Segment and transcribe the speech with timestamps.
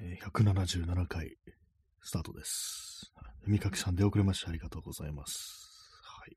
[0.00, 1.36] 177回
[2.00, 3.12] スタートです。
[3.44, 5.68] 耳かきさんで遅れましてありがとうございます。
[6.02, 6.36] はい。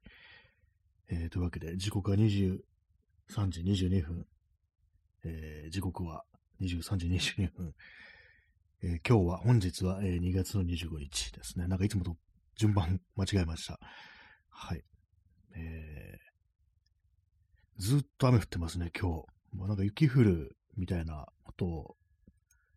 [1.10, 2.60] えーというわけで、時刻は23
[3.48, 4.26] 時22分。
[5.24, 6.26] えー時刻は
[6.62, 7.74] 23時22分。
[8.84, 11.68] えー今日は、本日は、えー2月の25日ですね。
[11.68, 12.18] なんかいつもと
[12.58, 13.80] 順番間違えました。
[14.50, 14.84] はい。
[15.56, 16.34] えー
[17.78, 19.58] ずっと雨降ってますね、今日。
[19.58, 21.96] もうなんか雪降るみたいなことを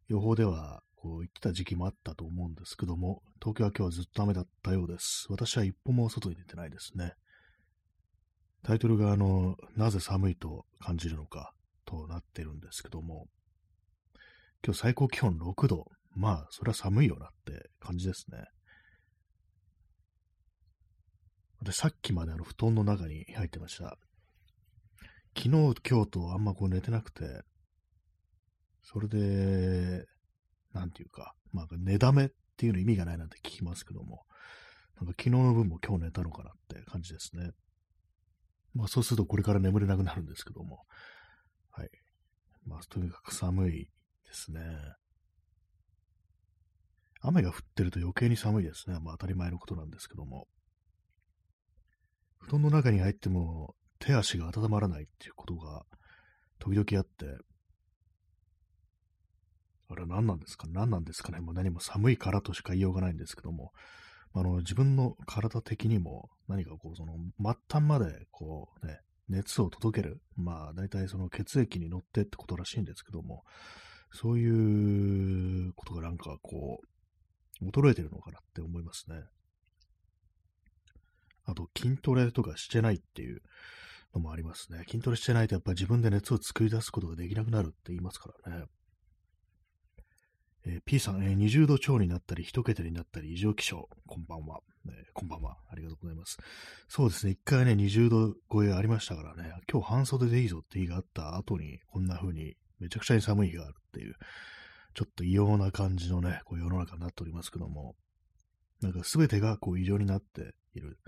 [0.08, 5.26] 予報ではこう言ってた時期もあったと思うんですけども、東京は今日はずっと雨だったようです。
[5.30, 7.14] 私は一歩も外に出てないですね。
[8.62, 11.52] タイトルがあの、なぜ寒いと感じるのか
[11.84, 13.26] となってるんですけども、
[14.64, 15.84] 今日最高気温6度。
[16.16, 18.44] まあ、それは寒いよなって感じですね。
[21.62, 23.98] で、さっきまであの布団の中に入ってました。
[25.36, 27.42] 昨日、今日とあんまこう寝てなくて、
[28.88, 30.06] それで、
[30.72, 34.22] なんていうか、まあ、寝だめっていうの意味がないなんて聞きますけども、
[35.00, 37.50] なんか昨日の分も今日寝たのかなって感じですね。
[38.74, 40.84] まあそうするとこれから眠れなくなるんですけども、
[41.72, 41.90] はい。
[42.64, 43.88] まあとにかく寒いで
[44.32, 44.60] すね。
[47.22, 49.00] 雨が降ってると余計に寒いですね。
[49.02, 50.46] まあ当たり前のことなんですけども。
[52.38, 55.82] 布団の中に入っても手足が温まらないっていうことが
[56.60, 57.26] 時々あって、
[59.88, 60.66] あれ何なんですか？
[60.68, 61.40] 何なんですかね？
[61.40, 63.72] もう何も寒いからとしか言いようがないんですけども、
[64.32, 70.20] あの、自分の体的にも何かこう、その、末端までこうね、熱を届ける。
[70.36, 73.44] まあ、大体その血液に乗ってってことらしいんですけども、
[74.12, 76.80] そういうことがなんかこ
[77.62, 79.16] う、衰えてるのかなって思いますね。
[81.44, 83.40] あと、筋トレとかしてないっていう
[84.14, 84.84] のもありますね。
[84.88, 88.64] 筋トレしてないとやっぱり自分で熱を作り出すことができなくなるって言いますからね。
[90.68, 93.88] えー P さん、えー20度超になったり、1桁になったり、異常気象。
[94.06, 95.56] こんばんは、えーこんばんは。
[95.70, 96.38] ありがとうございます。
[96.88, 97.32] そうですね。
[97.32, 99.52] 一回ね、20度超えありましたからね。
[99.70, 104.14] 今日半袖でいいぞって日があった後に、こんな風にめちゃくちゃに寒い日があるっていう、
[104.94, 107.94] ちょっと異様な感じのね、こう世の中になっておりますけども、
[108.80, 110.98] なんか全てがこう異常になっている。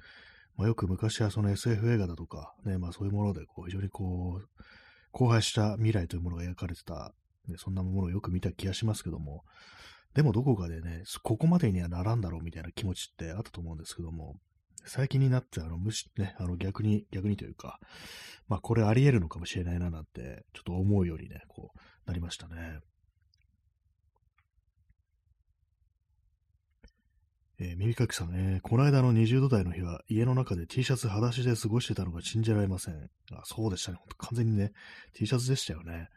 [0.57, 4.49] まあ、よく昔はその SF 映画だとか、ね、まあそういうものでこう非常にこう、
[5.13, 7.13] 荒廃した未来というものが描かれてた
[7.49, 9.45] ね、そんなものをよく見た気がしますけども、
[10.15, 14.37] でもどこかでね、ここまでにはならんだろうみたいな気持ちってあったと思うんですけども、
[14.85, 17.79] 最近になって、あの、むし、ね、あの、逆に、逆にというか、
[18.49, 22.81] まあ、これあり得るのかもしれないななんて、ちょっと思うようにね、こう、なりましたね。
[27.61, 33.11] えー耳かきさん、えーこの間の20度台の日は家の中で T シャツ裸足で過ごしてたのが信じられません。
[33.33, 33.99] あそうでしたね。
[34.17, 34.73] 完全にね、
[35.13, 36.09] T シャツでしたよね。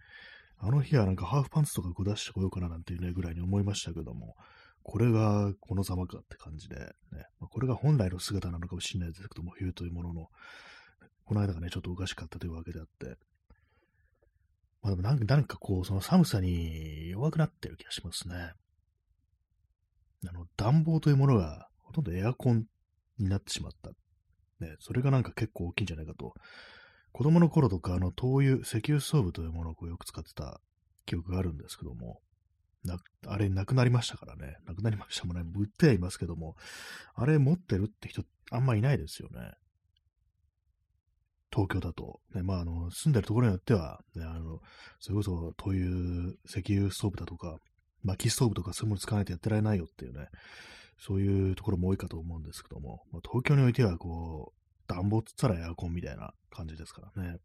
[0.64, 4.36] あの日はなんかハーフパンツとか出してこようかななんていうねぐらいに思いましたけども、
[4.84, 6.86] これがこのざまかって感じで、ね、
[7.40, 10.28] まあこれが本来の姿なのかもしれないですけども、冬というものの、
[11.26, 13.18] この間がね、ちょっとおかしかったというわけであって、
[14.84, 18.54] まあでもなんかなんかこう、その寒さに弱くなってる気がしますね。
[20.28, 22.66] あの、暖房というものがほとんどエアコン
[23.18, 23.90] になってしまった。
[24.64, 26.36] ね、それがなんか結構大きいんじゃないかと
[27.12, 30.62] 子供の頃とか、あの、灯油、石油ストーブというものをこうよく使ってた
[31.06, 32.20] 記憶があるんですけども、
[32.84, 34.58] なあれ、なくなりましたからね。
[34.66, 35.44] なくなりましたもんね。
[35.56, 36.56] 売ってはいますけども、
[37.14, 39.52] あれ持ってるって人、あんまいないですよね。
[41.52, 42.22] 東京だと。
[42.34, 44.60] ね、まあ、あの、住んでるところによっては、ね、あの、
[45.00, 47.58] それこそ灯油、石油ストーブだとか、
[48.04, 50.28] 薪ストーブとかそういうもの使わないとやってられないよっていうね、
[50.98, 54.61] そういうところも多いかと思うんですけども、まあ、東京においては、こう、
[54.94, 57.38] 暖房つったらエアコンみたいな感じですからね。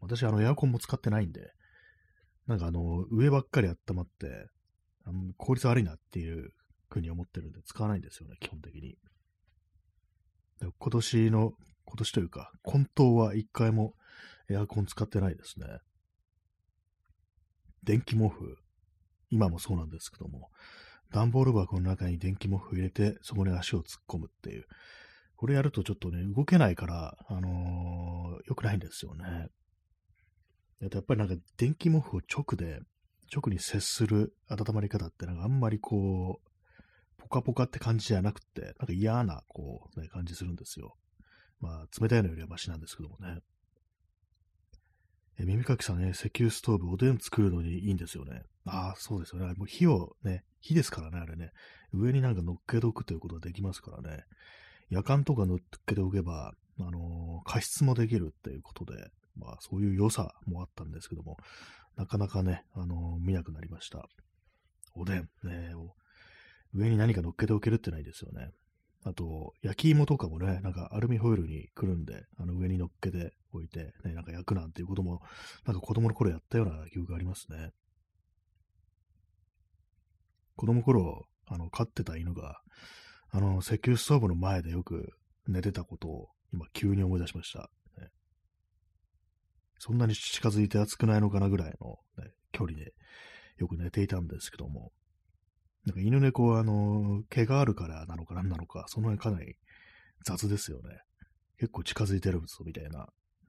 [0.00, 1.50] 私、あの、エアコンも使ってないんで、
[2.46, 4.46] なんかあの、上ばっかり温まって、
[5.04, 6.52] あの効率悪いなっていう
[6.88, 8.96] ふうに思ってるんで、使わないんですよね、基本的に。
[10.60, 11.52] で今年の、
[11.84, 13.94] 今年というか、本当は一回も
[14.48, 15.66] エアコン使ってないですね。
[17.82, 18.56] 電気毛布、
[19.30, 20.50] 今もそうなんですけども、
[21.10, 24.66] 段ボール箱の中に電気毛布入れて、そこに足を突っ込むっていう。
[25.36, 28.16] これやるとちょっとね、動けないから、あのー
[28.46, 29.48] 良くないんですよね。
[30.80, 32.80] やっぱりなんか電気毛布を直で、
[33.34, 40.94] 直に接する温まり方ってなんかあんまりこう、ポカポカって感じじゃなくて、なんか嫌な、こう、ね、感じするんですよ。
[41.60, 43.40] まあ、冷たいのよりはマシなんですけどもね。
[45.38, 48.42] え耳かきさんね、石油ストーブ、おでん作るのにいいんですよね。
[48.64, 49.52] ああ、そうですよね。
[49.54, 51.50] もう火をね、火ですからね、あれね。
[51.92, 54.24] 上になんか乗っけておくということができますからね。
[54.90, 58.92] 夜間とか乗っけておけば、あのー加湿もできるっていうことで、
[59.36, 61.36] まあそういう良さもあったんですけども、
[61.96, 64.08] なかなかね、あのー見なくなりました。
[64.94, 65.74] おでん、ね、
[66.74, 68.50] 上に何か乗っけておけるってないですよね。
[69.04, 75.20] あと、焼き芋とかもね、なんかアルミホイルにくるんで、あの上に乗っけておいて、ね、なんか焼くなんていうことも、
[75.64, 77.70] なんか子供の頃やったような記憶がありますね。
[80.56, 82.60] 子供の頃、あの、飼ってた犬が、
[83.36, 85.12] あの、石油ストーブの前でよく
[85.46, 87.68] 寝てたことを、今急に思い出しました。
[88.00, 88.08] ね、
[89.78, 92.94] そんなに近づいて暑くないのかなぐらいの、ね、距離で
[93.58, 94.90] よく寝ていたんですけども、
[95.84, 99.56] なんか犬猫は、あの、毛があるからなのか何なのか、その辺かなり
[100.24, 100.98] 雑ですよね。
[101.58, 103.00] 結構近づいてるぞみたいな、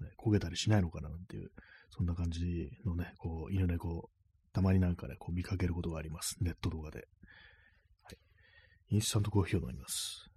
[0.01, 1.49] ね、焦げたりしないのかななんていう、
[1.91, 4.09] そんな感じのね、こう、犬猫、
[4.51, 6.35] たまになんかね、こう見かけることがあります。
[6.41, 7.07] ネット動画で。
[8.89, 10.29] インスタントコーヒーを飲みます。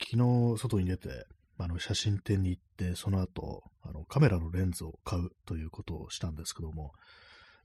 [0.00, 1.26] 昨日、外に出て、
[1.58, 6.92] あの、写真展に行って、その後、あの、カメラのレンズを買うということをしたんですけども、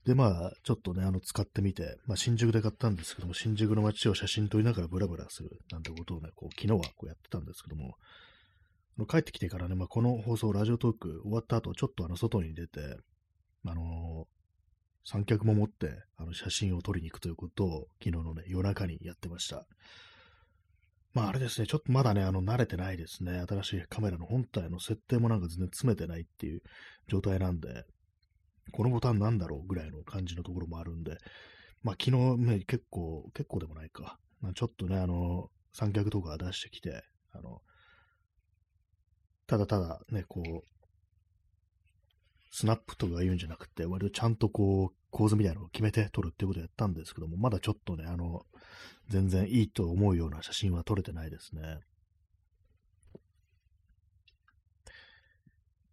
[0.04, 7.94] で、まあ、ちょっとね、あの、使ってみて、まあ、新宿で買ったんですけども、新宿の街を写真撮りながらブラブラするなんてことをね、こう、昨日はこうやってたんですけども、
[9.08, 12.80] 帰ってきてからね、まあ、この放送、ラジオトーク終わった後、ちょっとあの、外に出て、
[13.66, 19.66] あのー、三脚も持って、あの、写真を撮りに行くということを、昨日のね、夜中にやってました。
[21.12, 23.44] まああれですね、ちょっとまだね、あの、慣れてないですね。
[23.48, 26.62] 新しいカメラの本体の設定もなんか全然詰めてないっていう
[27.08, 27.84] 状態なんで、
[28.72, 31.18] このボタンなんだろうぐらいの感じのところもあるんで、
[31.82, 34.18] まあ昨日ね、結構、結構でもないか。
[34.40, 37.02] まあ、ちょっとね、あの、三脚とか出してきて、
[37.32, 37.62] あの、
[39.46, 40.64] ただただね、こう、
[42.50, 48.46] スナップとか言うんじゃなくて、割とちゃんとこう、構図みたいなのを決めて撮るっていうことをやったんですけども、まだちょっとね、あの、
[49.08, 51.80] 全然いいと思うような写真は撮れてないですね。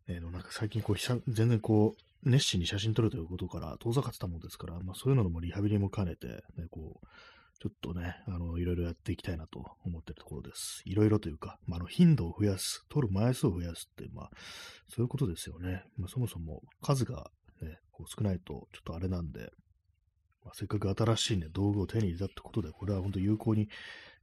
[0.07, 7.07] えー、なんか最近こう、全然こう、熱心に写真撮るということから遠ざかってたもんですから、まあそういうのもリハビリも兼ねて、ね、こう、
[7.62, 10.81] ちょっとね、あの、いろいろやっていきたいなと思ってるところです。
[10.86, 14.30] いろいろというか、まあ、あの、頻度を増やす、取る枚数を増やすって、まあ、
[14.90, 15.84] そういうことですよね。
[15.96, 17.30] まあ、そもそも数が
[17.62, 19.52] ね、こう少ないとちょっとあれなんで、
[20.44, 23.69] まあ、せっかく新しいね、道具を手に入れたってことで、これは本当有効に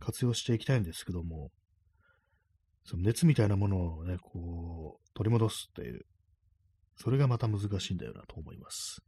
[0.00, 1.52] 活用していきたいんですけども、
[2.82, 6.00] その熱みたいなものをね、こう、取り戻すっていう、
[6.96, 9.00] それがまた難しいんだよなと思います。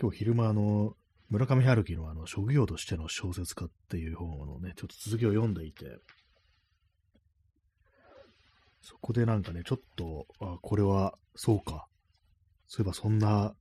[0.00, 0.94] 今日昼間あの、
[1.32, 5.86] 村上春樹のあの、職業としての小説家っていう本のね、ちょっと続きを読んでいて、
[8.82, 11.86] そこでなんかね、ちょっと、あ、これは、そうか。
[12.66, 13.54] そういえばそんな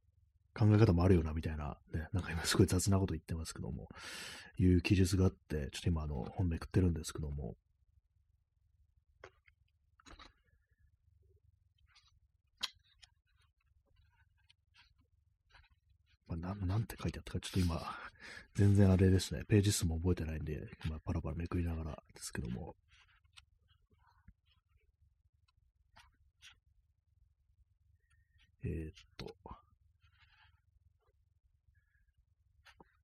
[0.54, 3.88] 考え方もあるよな、みたいな、ね、なんか今 すごい雑なこと言ってますけども、
[4.58, 7.56] いう記述があって、ちょっと今あの、本めくってるんですけども、
[16.36, 17.82] ななんて書いてあったか、ちょっと今、
[18.56, 22.76] 全然あれですね、ページ数も覚えてないんで、今パラパラめくりながらですけども、
[28.64, 29.36] えー、っと、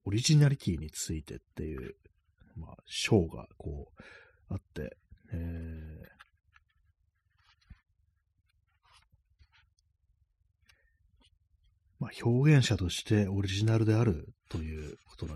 [0.05, 1.95] オリジナリティについてっていう、
[2.55, 4.03] まあ、章がこう、
[4.49, 4.97] あって、
[5.33, 5.96] えー、
[11.99, 15.27] まあ、表現者としてオリジナルであるということ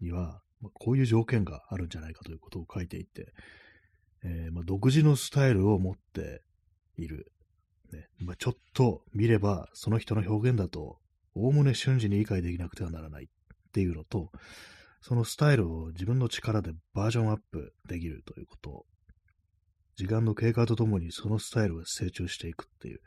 [0.00, 3.32] には、まあ、こういう条件があるんじゃないかということを書いていて、
[4.24, 6.42] えー、まあ、独自のスタイルを持って
[6.96, 7.32] いる。
[7.92, 10.98] ねまあ、ちょっと見ればその人の表現だと、
[11.34, 13.26] おおむね瞬時に理解できなくてはならないっ
[13.72, 14.30] ていうのと、
[15.00, 18.86] そのスタイルを自分の力でバージョンアップできるということ。
[19.96, 23.00] 時間の経過とともにそのスタイルが成長していくっていう、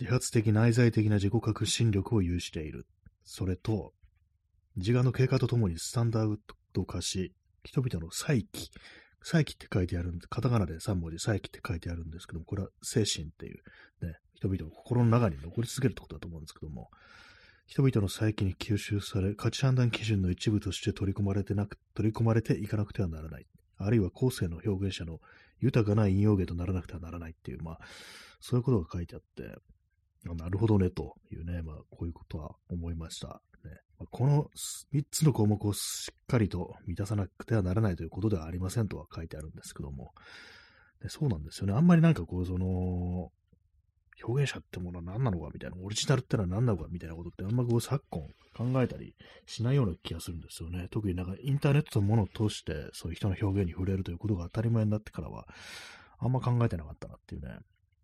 [0.00, 2.86] 自発的内在的な自己革新力を有している。
[3.24, 3.92] それと、
[4.76, 6.36] 時間の経過とともにスタンダー
[6.72, 7.32] ド化し、
[7.64, 8.70] 人々の再起、
[9.22, 13.62] 再起って書いてあるんです、カタカナで3文字再起って書いてあるんですけども、これは精神っていう、
[14.04, 16.90] ね、人々の心の中に残り続けるってことだと思うんですけども、
[17.66, 23.46] 人々の再起に吸収され、価値判断基準の一部として取り込まれてなく、取り込まれていかなくてはならない。
[23.78, 25.20] あるいは後世の表現者の
[25.60, 27.78] 豊かな引用源とならなくてはならないっていう、まあ、
[28.40, 29.56] そういうことが書いてあって、
[30.24, 33.40] なるほどね、というね、まあ、こういうことは思いました。
[33.64, 34.46] ねま、この
[34.94, 40.12] 3つの項目をしっかりと満たさなくてはならないということではありませんとは書いてあるんですけども、
[41.00, 41.72] でそうなんですよね。
[41.72, 43.30] あんまりなんかこう、その、
[44.24, 50.86] 表現者ってものは何なのかみたいな、オリジナルってのは何なのかみたいなことってあんまこう昨今考えたりしないような気がするんですよね。
[50.90, 55.46] 特になんかインターネットのものを通してそういう人の表現に触れるということが当たり前になってからは、
[56.18, 57.58] あんま考えてなかったなっていうね。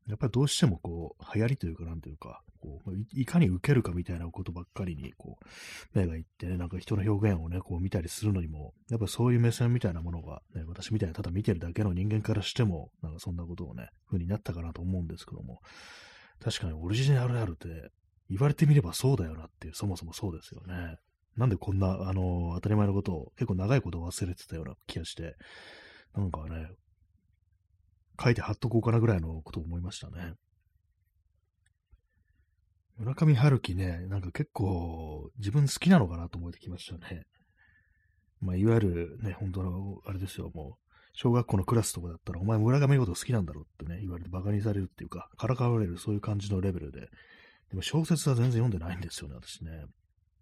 [0.09, 15.61] やっぱりどうしてもこう、流行りというか、なんというか、こういかに受けるかみたいなことばっかりに、こう、目がいってね、なんか人の表現をね、こう見たりするのにも、やっぱそういう目線みたいなものが、ね、私みたいなただ見てるだけの人間からしても、なんかそんなことをね、風になったかなと思うんですけども、
[16.43, 17.91] 確かにオリジナルであるって
[18.31, 20.97] 言われてみればそうだよなっていう、そもそもそうですよね。
[21.37, 25.37] なんでこんな、あの、当たり前のことを結構長いこと忘れてたような気がして、
[26.15, 26.69] なんかね、
[28.21, 30.35] 書いて貼っとこうかなぐらいのことを思いましたね。
[32.99, 37.23] 村上春樹ね、なんか結構自分好きなのかなと思ってきましたね。
[38.41, 47.09] まあ、いわゆるね、本当の、あれですよ、もう、小学校のクラスとかだったら、お前村上のこと好きなんだろうってね、言われて馬鹿にされるっていうか、からかわれるそういう感じのレベルで、
[47.71, 49.71] でも小説は全然読んでないんですよね、私ね。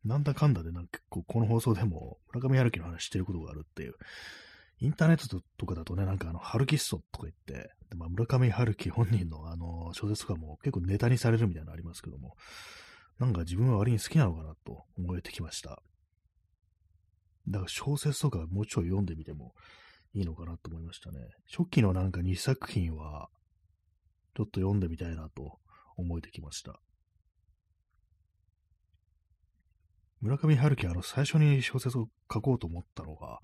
[0.05, 3.95] なんだかんだで、なんか結構この放送でも村上春樹の話してることがあるっていう。
[4.79, 12.37] インターネットとかだとね、なんかあの、春樹ッソとか言って、まあ、村上春樹本人のあの、小説とかも結構ネタにされるみたいなのありますけども、
[13.19, 15.83] なんか自分は割に好きなのかなと思えてきました。
[17.49, 19.55] だから小説とかもうちょい読んでみても
[20.13, 21.21] いいのかなと思いましたね。
[21.51, 23.29] 初期のなんか2作品は、
[24.37, 25.59] ちょっと読んでみたいなと
[25.97, 26.79] 思えてきました。
[30.21, 33.41] 村上春樹、あの、最初に小説を書こうと思ったのが、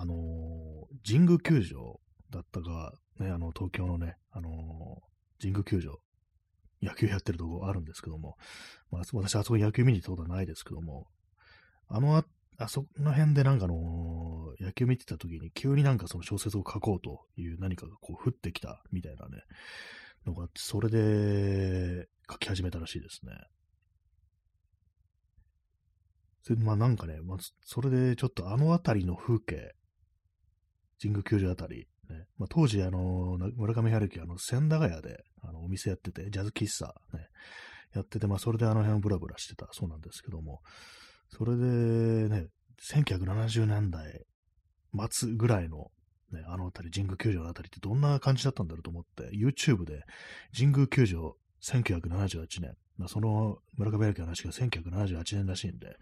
[0.00, 0.16] あのー、
[1.06, 6.00] 神宮球場だったか、ね、あの、東京のね、あのー、神宮球場、
[6.80, 8.38] 野球やってるとこあるんですけども、
[8.90, 11.06] まあ、私、あそこ野球見に行ったことはないですけども、
[11.86, 12.24] あの、あ
[12.56, 19.42] あそこの辺でなんかあのー、野球見てた時に急になんかその小説を書こうという何かがこう降ってきたみたいなね、
[20.26, 23.32] のがあって、それで書き始めたらしいですね。
[26.42, 29.74] それまあなんかね、まあ、それでちょっとあの辺りの風景、
[31.00, 37.28] 神宮球場あたり、ね、まあ、当時、あの、村上春樹、あの、千駄ヶ谷で、あの、お店やってて、ジャズ喫茶、ね、
[37.94, 40.60] やってて、まあ、それであの辺をブラブラしてたそうなんですけども、
[41.28, 41.64] それで
[42.28, 42.46] ね、
[42.82, 44.24] 1970年代
[45.10, 45.90] 末ぐらいの、
[46.32, 50.02] ね、あの辺り、神宮球場の辺りってどんな感じだったんだろうと思って、YouTube で
[50.56, 55.96] 神宮球場1978年、まあ、その村上春樹の話が1978年らしいんで、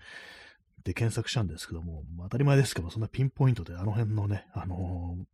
[0.84, 5.24] で検索したんですけども、当たり前ですけども、そんなピンポイントであの辺のね、あのー、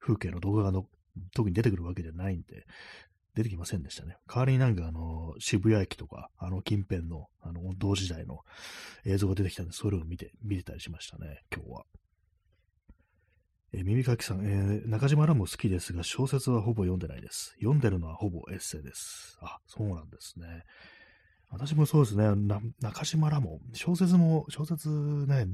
[0.00, 0.86] 風景の動画がの
[1.34, 2.66] 特に出てくるわけじゃないんで、
[3.34, 4.16] 出てきませんでしたね。
[4.26, 8.40] 代わりになんかあの、渋谷駅とか、あの近辺の、あの、同時代の
[9.04, 11.84] 映像が出てきたんで、それを見て、見てたりしましたね、今日は。
[13.72, 17.54] え、耳かきさん、えー、中島らも好きですが、小説はほぼ読んでないです。
[17.60, 19.38] 読んでるのはほぼエッセイです。
[19.40, 20.64] あ、そうなんですね。
[21.50, 22.24] 私もそうですね。
[22.80, 25.46] 中島らも、小説も、小説ね、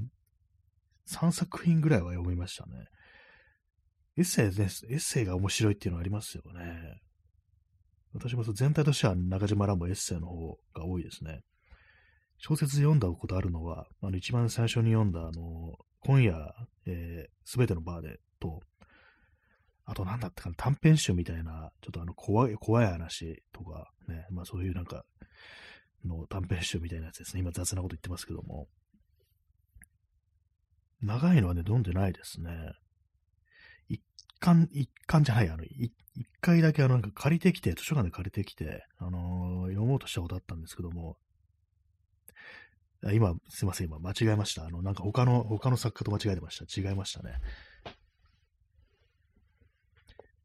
[1.08, 2.86] 3作品ぐらいは読みましたね。
[4.18, 4.86] エッセイです。
[4.90, 7.00] エッセイが面白いっていうのはありますよね。
[8.12, 11.40] 私も全体としては中島らもエッセイの方が多いですね。
[12.38, 16.54] 小説読んだことあるのは、あの一番最初に読んだ、あの、今夜、
[16.86, 18.60] えす、ー、べてのバーでと、
[19.84, 25.04] あと何だったかな、短編集みたいな、ちょっとあの怖い、怖い話とか、ね、まあそういうなんか、
[26.06, 27.42] の短編集みたいなやつですね。
[27.42, 28.68] 今雑なこと言ってますけども。
[31.02, 32.50] 長いのはね、読んでないですね。
[33.88, 34.02] 一
[34.40, 35.92] 巻、一巻じゃない、あの、一
[36.40, 41.18] 回だけあの、なんか借りてきて、図書館で借りてきて、あのー、読もうとしたことあったんですけども、
[43.12, 44.64] 今、すいません、今間違えました。
[44.64, 46.90] あの、なんか他の、他の作家と間違えてました。
[46.90, 47.34] 違いましたね。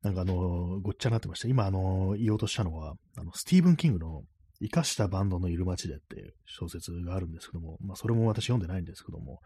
[0.01, 1.47] なんかあのー、ごっちゃになってました。
[1.47, 4.23] 今、あのー、言おうとしたのは、あの、スティーブン・キングの
[4.61, 9.39] 生かしたバンドのいる街でっていう小説があるんですけども、まあ、それも私読んでないんですけども、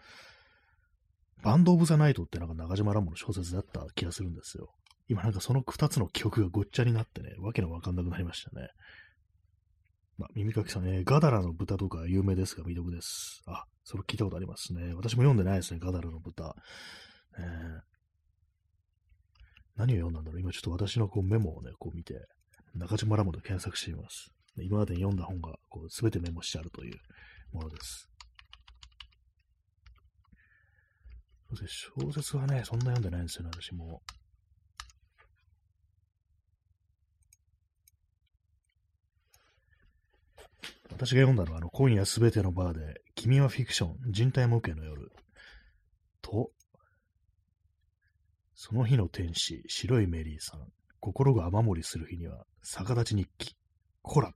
[1.43, 4.69] バンド・オブ・ザ・ナイトってなんか中島ラモの小説だった気がするんですよ。
[5.07, 8.69] 今なんかその二つの記憶がごっちゃになってね、わけのわかんなくなりましたね。
[10.17, 13.43] まあ、耳かきさんね、ガダラの豚とか有名ですが魅力です。
[13.45, 14.93] あ、それ聞いたことありますね。
[14.95, 16.55] 私も読んでないですね、ガダラの豚。
[17.37, 17.45] えー、
[19.75, 22.15] 何を読んだんだろう今ちょっと私のこうメモをね、こう見て、
[22.73, 24.34] 中島ラモで検索してみます。
[24.63, 26.97] 今までに読んだ本がこう全てメモしてあるという
[27.51, 28.09] ものです。
[31.49, 34.01] そうです小説はね、そんな読んでないんですよね、私も。
[40.91, 45.11] 私が読んだのは、あの、今夜すべてのバーで、君はフィクション、人体模型の夜。
[46.21, 46.51] と、
[48.55, 50.61] その日の天使、白いメリーさん、
[51.01, 53.55] 心が雨漏りする日には、逆立ち日記。
[54.01, 54.33] こら、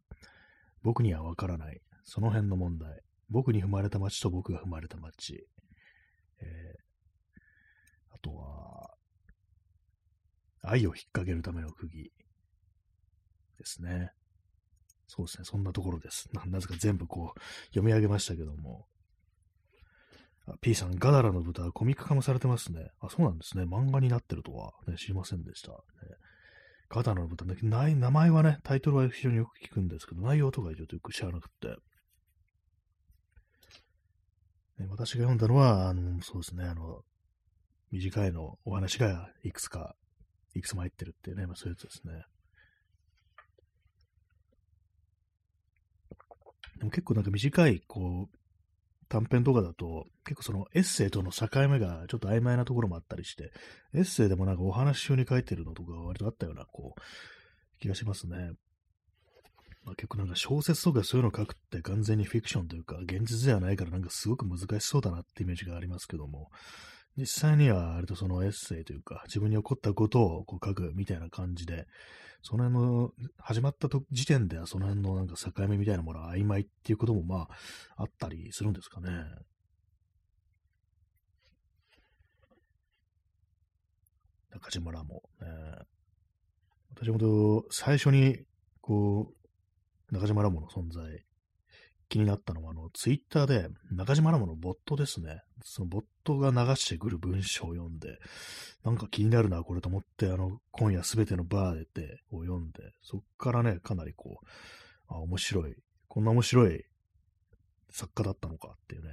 [0.81, 1.79] 僕にはわからない。
[2.03, 3.01] その辺の問題。
[3.29, 5.47] 僕に踏まれた街と僕が踏まれた街。
[6.41, 8.95] えー、あとは、
[10.61, 12.11] 愛を引っ掛けるための釘
[13.57, 14.11] ですね。
[15.07, 15.45] そうですね。
[15.45, 16.29] そんなところです。
[16.33, 18.85] なぜか全部こう、読み上げましたけども。
[20.61, 22.89] P さん、ガダラの豚、コミック化もされてますね。
[22.99, 23.63] あ、そうなんですね。
[23.63, 25.71] 漫画になってるとは、ね、知りませんでした。
[25.71, 25.77] ね、
[26.89, 31.67] ガダラの豚、ね、ない、名前はね、タイトルは非常によく聞くんですけど、内容とかちょっとよく知らなくて。
[34.79, 37.03] ね、私が読んだのは、あの、そうですね、あの、
[37.91, 39.95] 短いのお話がいくつか、
[40.55, 42.23] いくつも入ってるっていうね、まあ、そういうやつですね。
[46.79, 48.38] でも結構なんか短い、こう、
[49.09, 53.51] 短編とかだと、結構そのエッセイとの境目がちょっと曖昧なところもあったりして、
[53.93, 57.01] エッセイでもなんかお話中に書いてるのとか割とあったような、こう、
[57.81, 58.51] 気がしますね。
[59.83, 66.51] まあ、結構なんか小説とかそういうの書くって完全にフィクションというか、現実ではないからなんかすごく難しそうだなってイメージがありますけども、
[67.17, 71.85] 実際には割とそのエッセイというか、自分に起こったことをこう書くみたいな感じで、
[72.41, 77.49] その辺の、始まった時点ではその辺のなんか境目みたいなものは曖昧っていうこともまあ、
[77.97, 79.09] あったりするんですかね。
[84.51, 85.47] 中島らも、ね。
[86.95, 88.39] 私もと最初に、
[88.81, 89.31] こ
[90.09, 91.23] う、中島らもの存在
[92.09, 95.41] 気になったのは、あの、ツイッターで中島ラモのボットですね。
[95.63, 98.17] そのボットが流してくる文章を読んで、
[98.83, 104.45] なんか気になるな、これと思って、あの、今夜すべてのバーでてを読んで、そっからね、かなりこう、
[105.07, 105.75] あ、面白い。
[106.07, 106.83] こんな面白い
[107.91, 109.11] 作家だったのかっていうね。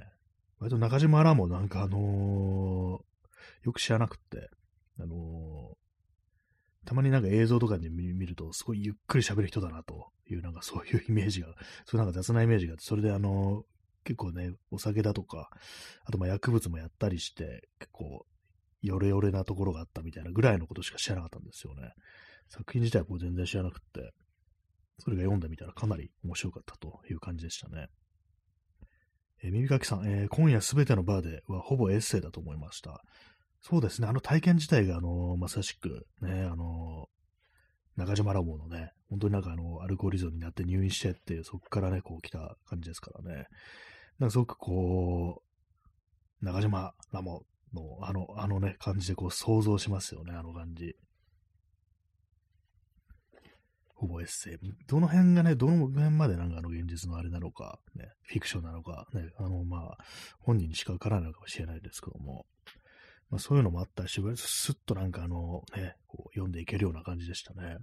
[0.59, 4.49] 割と中島らもなんかあのー、よく知らなくって、
[4.99, 5.86] あのー、
[6.87, 11.47] たまになんか映像とかで見ると、すごいゆっくり喋る人だなという、なんかそういうイメージが、
[11.85, 13.65] そういうなんか雑なイメージがあって、それであの、
[14.05, 15.49] 結構ね、お酒だとか、
[16.05, 18.25] あとまあ薬物もやったりして、結構、
[18.81, 21.91] ヨレヨレなところがあったみたいなぐらいのことしか知らなかったんですよね。
[22.47, 24.13] 作品自体はこう全然知らなくって、
[24.99, 27.87] それが読んでみたらかなり面白かったという感じでしたね。
[29.43, 33.03] え、耳かきさん、えー、今夜すべてのバーではほぼエッセイだと思いました。
[33.69, 43.47] そうですね、あの体験自体が、あの、まさしく、ね、あのー、中島ラボのね、本当になんかあの、アルコーリズムになって入院してって、そこからね、こう来た感じですからね。
[44.19, 45.43] なんかすごくこ
[46.41, 50.95] う、中島ラモの、あの、あのね、感じでこう想像しますよね、あの感じ。
[53.95, 54.57] ほぼエッセイ。
[54.87, 59.97] どの辺がね、どの辺までなんかあの現実のあれなのか、ね、フィクションなのか、ね、あの、まあ、
[60.39, 62.45] 本人にしかわからないのかもしれないですけども、
[63.29, 67.77] まあ、そういうのもあったりし、すっとなんかあの、ね、こう読んでいけるような感じでしたね。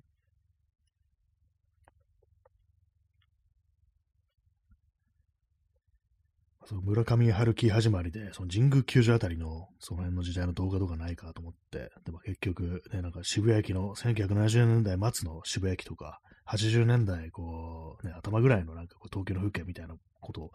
[6.66, 20.50] その村上春樹始まりで、その神宮球場あたりの、その辺の時代の動画とかないかと思って、でも結局、ね、なんか渋谷駅の1970年代末の渋谷駅とか、80年代、こう、ね、頭ぐらいのなんかこう東京の風景みたいなことを、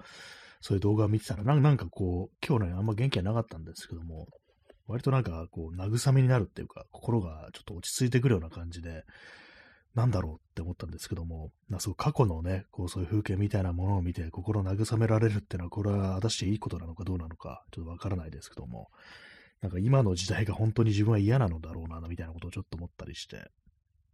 [0.62, 4.28] そういう動画を見てたら、なんかこう、今日ね、あんま元気はなかったんですけども、
[4.89, 9.06] 割となんかこう、慰めになるっていうか、心がちょっと落ち着いてくるような感じで、
[9.95, 18.89] なんだろうって思ったんですけども、なそう過去のね、こうそういう風景みたいなものを見て心慰められるっていうのは、これは果たしていいことなのかどうなのか、ちょっとわからないですけども、
[19.62, 23.52] なんか今の時代が本当に自分は嫌なのだろうな、みたいなことをちょっと思ったりして、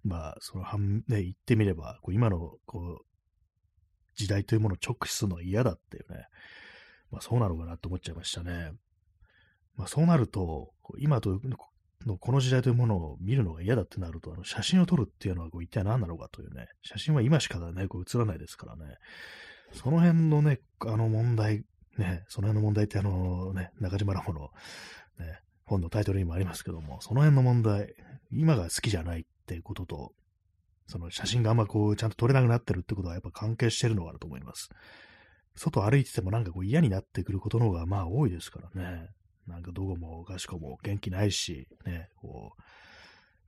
[0.03, 3.05] まあ、その半、ね、言ってみれば、こう今の、こう、
[4.15, 6.27] 時代というものを直視するのは嫌だっていうね、
[7.11, 8.71] まあそうなのかなって思っちゃいましたね。
[9.77, 11.39] まあ、そうなると、今と
[12.05, 18.95] のこの時代というものを見るのが嫌だってなると、あの写真を撮るっていうのはこう一体何なのかというね、写真は今しかね、こう映らないですからね、
[19.73, 21.63] その辺のね、あの問題、
[21.97, 24.49] ね、その辺の問題ってあのね、中島ラモの、
[25.19, 27.95] ね、本のタイトルにもありますけども、その辺の問題、
[28.31, 30.13] 今が好きじゃないってことと、
[30.88, 34.69] その写真があんまこう、ちゃんと撮れなくなってるってことはやっぱ関係してるのかなと思います。
[35.55, 39.07] 外歩いててもなんかこう嫌になってくることの方がまあ多いですからね。
[39.47, 42.62] なんかどこもかしこも元気ないし、ね、こう、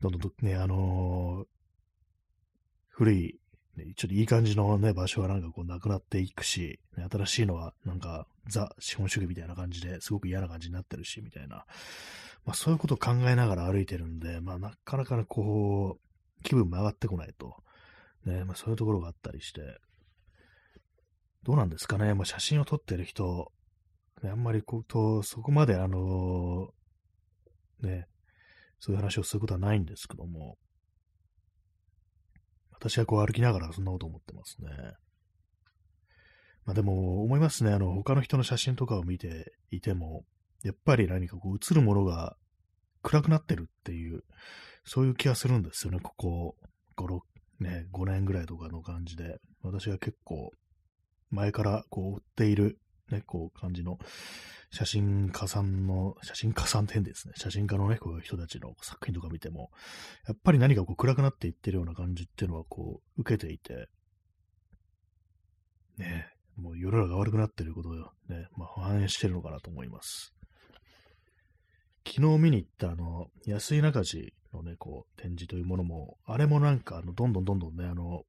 [0.02, 1.48] どんどんね、あのー、
[2.90, 3.40] 古い、
[3.76, 11.66] ね、ちょっといい感じのね、場所はなんかこうなくなっていくし、ね、新しいのはなんかザ資本主義みたいな感じですごく嫌な感じになってるし、みたいな。
[12.46, 17.56] まあそういうことを考えながら歩いてるんで、まあなかなかこう、気分も上がってこないと。
[18.26, 19.62] ね、まあそういうところがあったりして、
[21.44, 23.52] どうなんですかね、まあ写真を撮ってる人、
[24.24, 26.70] あんまりこうと、そこまであの、
[27.82, 28.08] ね、
[28.80, 30.58] そういう話をすることはないんですけども、
[32.72, 34.70] 私はこう歩きながらそんなこと思ってますね。
[36.66, 40.26] まあでも思いますね、あの、他の人の写真とかを見ていても、
[40.64, 42.36] やっぱり何かこう映るものが
[43.02, 44.24] 暗くなってるっていう、
[44.84, 46.56] そういう気がするんですよね、ここ
[46.98, 47.20] 5、6、
[47.60, 49.38] ね、5年ぐらいとかの感じで。
[49.62, 50.52] 私が結構、
[51.30, 52.80] 前からこう追っている、
[53.12, 53.98] ね、こう感じの
[54.72, 59.72] 写真家さんの、写真家さんってですね、写真家のね、こういう人たちの作品とか見ても、
[60.28, 63.88] やっぱり何かこう暗くなっていってるような感じっていうのはこう受けていて、
[65.98, 70.34] ね、もう世の中が悪くなってることをね、まあ、反映してるのかなと思います。
[72.06, 78.24] 昨日見に行ったあの、安井中地のね、こう、展示というものも、あれもなんか、あの、どんどんどんどんね、あの、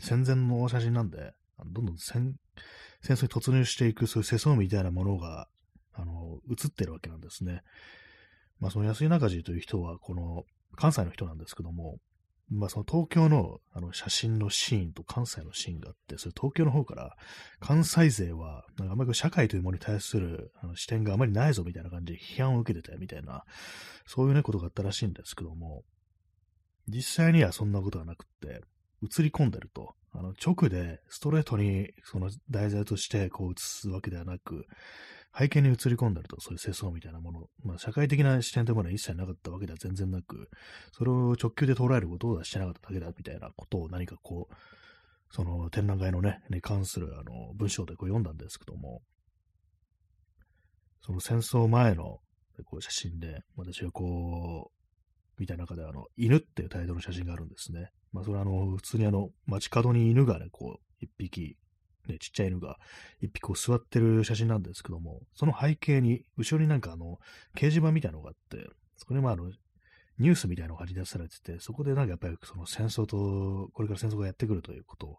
[0.00, 1.32] 戦前の写真なんで、
[1.66, 2.34] どんどん戦
[3.02, 5.48] 戦争に突入していく、そういう世相みたいなものが、
[5.94, 7.62] あの、映ってるわけなんですね。
[8.58, 10.44] まあ、その安井中地という人は、この、
[10.76, 11.98] 関西の人なんですけども、
[12.50, 17.16] まあ、その東京のあの写真のシーンと関西のシーンがあって、それ東京の方から
[17.60, 23.44] 関西勢は、なんかあんまり社会というものに対するあの視点があまりないぞみたいな感じで批判を受けてたみたいな、
[24.04, 25.84] そういうね、ことがあったらしいんですけども、
[26.88, 28.62] 実際にはそんなことはなくって、
[29.02, 34.66] 映り込んでると、あの直でストレートにその題材としてこう映すわけではなく、
[35.38, 40.50] 背景に映り込んだりと、そういう世相みたいなもの、まあ、社会的な視点というものは一切なかったわけでは全然なく、
[40.92, 44.54] それを直球で捉えることはしてなかっただけだみたいなことを何かこう、
[45.32, 49.02] その展覧会のね、に関するあの文章でこう読んだんですけども、
[51.02, 52.18] その戦争前の
[52.64, 54.79] こう写真で、私がこう
[55.40, 57.90] う、見た中であの、犬っていうタイトルの写真があるんですね。
[58.12, 61.56] まあ、それはあの、普通にあの、街角に犬がね、こう、一匹
[62.08, 62.78] ね、ちっちゃい犬が
[63.20, 67.18] 一匹こう座ってる写真なんですけども、その背景に、後ろになんかあの、
[67.54, 69.50] 掲示板みたいなのがあって、そこにまああの、
[70.18, 75.18] ニュースみたいなのが張り出されてて、そこでなんかやっぱりその戦争と、これから戦争がやってくるということ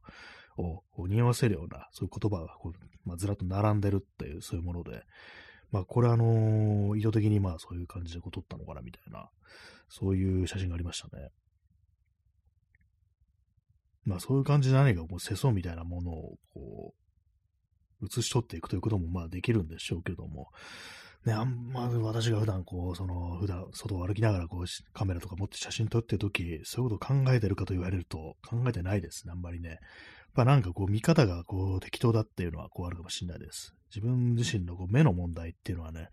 [0.58, 2.74] を、を匂わせるような、そういう言葉がこう、
[3.06, 5.04] まあ、ずらっと並んでるっていう、そういうもので、
[5.72, 9.30] まあこれあのー、意図的にまあそういう感じでこう撮ったのかなみたいな、
[9.92, 11.30] そういう写真がありましたね。
[14.06, 16.94] まあそういう感じで何かこう世相みたいなものをこ
[18.02, 20.48] う、写し取っていくということもまあできるんでしょうけども、
[21.26, 29.70] ね、あんま私が普段こう、その、普段外を歩きながらこう、カメラとか持って写真撮ってるとき、そういうことを考えてるかと言われると、考えてないですね、あんまりね。
[29.70, 29.80] やっ
[30.34, 33.76] ぱなんかこう、見方がこう、適当だっていうのはこうあるかもしれないです。
[33.94, 36.10] 自分自身のこう目の問題っていうのはね、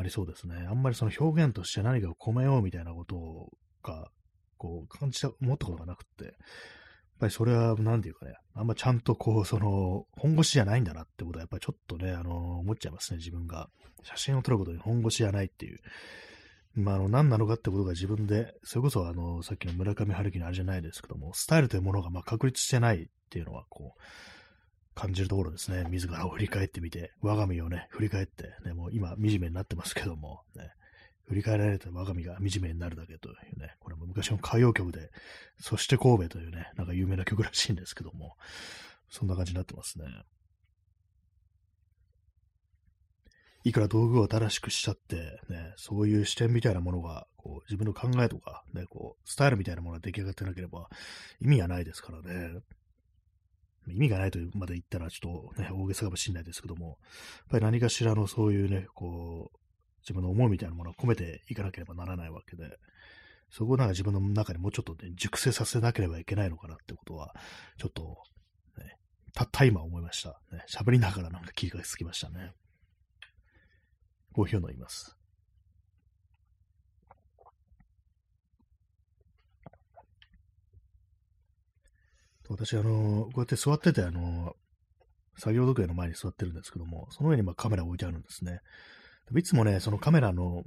[0.00, 0.66] ありそうですね。
[0.66, 3.50] あんまりその表現として何かを込めようみたいなこと
[3.82, 4.08] が、
[4.56, 6.34] こう、感じた、思ったことがなくって、やっ
[7.20, 13.68] ぱりそれは、なんていうかね、あんまちゃんとこう、その、本腰じゃないんだなってことは、やっぱりちょっとね、あの、思っちゃいますね、自分が。
[14.02, 15.80] 写真を撮ることに本腰じゃないっていう。
[16.74, 24.00] まあ、あの、何なのかってことが自分で、それこそ、あの、さっきの村上春樹のあれじゃないですけども、スタイルというものが、まあ、確立してないっていうのは、こう、
[24.94, 25.86] 感じるところですね。
[25.88, 30.70] 自らを振り返ってみて、我が身をね、振り返って、ね、もう今、惨めになってますけども、ね、
[31.28, 35.10] 振り返られた我が身が惨めになるだけというね、これも昔の歌謡曲で、
[35.60, 38.36] そして神戸というね、なんか有名な曲らしいんですけども、
[39.08, 40.06] そんな感じになってますね。
[43.62, 45.16] いくら道具を正しくしちゃって、
[45.48, 50.88] ね、そういう視点みたいなものが、こう、自分の考えとか、ね、こう、スタイルみたいなものが出来上がってなければ、
[51.40, 52.60] 意味がないですからね。
[53.88, 56.96] 意味がないとまで言ったらちょっとね、大げさかもしれないですけども、やっ
[57.50, 59.58] ぱり何かしらのそういうね、こう、
[60.02, 62.76] 自分の思いみたいなものを込めていかなければならないわけで、
[63.50, 67.34] そこをなんか自分の中にもうちょっとね、熟成させなければいけないのかなってことは、
[67.78, 68.02] ちょっと、
[68.78, 68.96] ね、
[69.34, 70.40] たった今思いました。
[70.52, 72.52] ね、喋りながらなんか気がつきましたね。
[74.32, 75.19] コーヒーを飲みます。
[82.50, 84.54] 私、あの、こうやって座ってて、あの、
[85.38, 88.60] 作業机の前に座ってるんですけども、その上にまカメラ置いてあるんですね。
[89.36, 90.64] いつもね、そのカメラの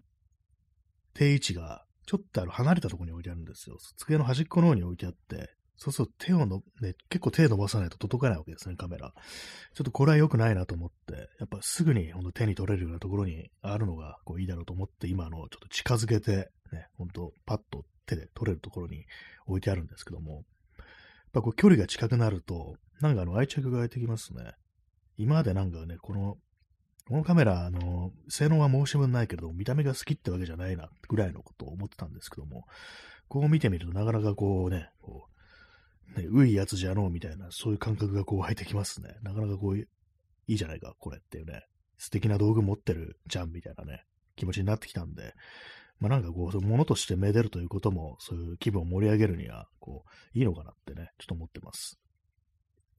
[1.13, 3.77] 定位置がちょっとあの離れたところに置いてあるんですよ。
[3.97, 9.13] 机の端っこの方に置いてあって、そうすると手をの、ね、結構手伸ばさないと届かないわけですね、カメラ。
[9.73, 19.05] ちょっとこれは良くないなと思って、やっぱすぐにほんと手に取れるようなところにあるのがこういいだろうと思って、今のちょっと近づけて、ね、ほんとパッと手で取れるところに
[19.45, 20.43] 置いてあるんですけども、
[21.33, 24.53] ぱこう距離が近くなると、なんかあの愛着が湧いてきますね。
[25.17, 26.37] 今までなんかね、この
[27.05, 32.65] このカメラ、あの、性能は申し分ないけど、見た目が好きってわけじゃないな、ぐらいのことを思ってたんですけども、
[33.27, 35.27] こう見てみるとなかなかこうね、こ
[36.15, 39.15] う、ね、ういやつじゃのうみたいな、そういう感覚がこう湧いてきますね。
[39.21, 39.85] なかなかこう、い
[40.47, 41.65] いじゃないか、これっていうね、
[41.97, 44.05] 素敵な道具持ってるじゃん、みたいなね、
[44.37, 45.33] 気持ちになってきたんで、
[46.03, 50.03] まあなんかこう、物としてめでるということも、そういう気分を盛り上げるには、こ
[50.35, 51.97] う、いいのかなってね、ちょっと思ってます。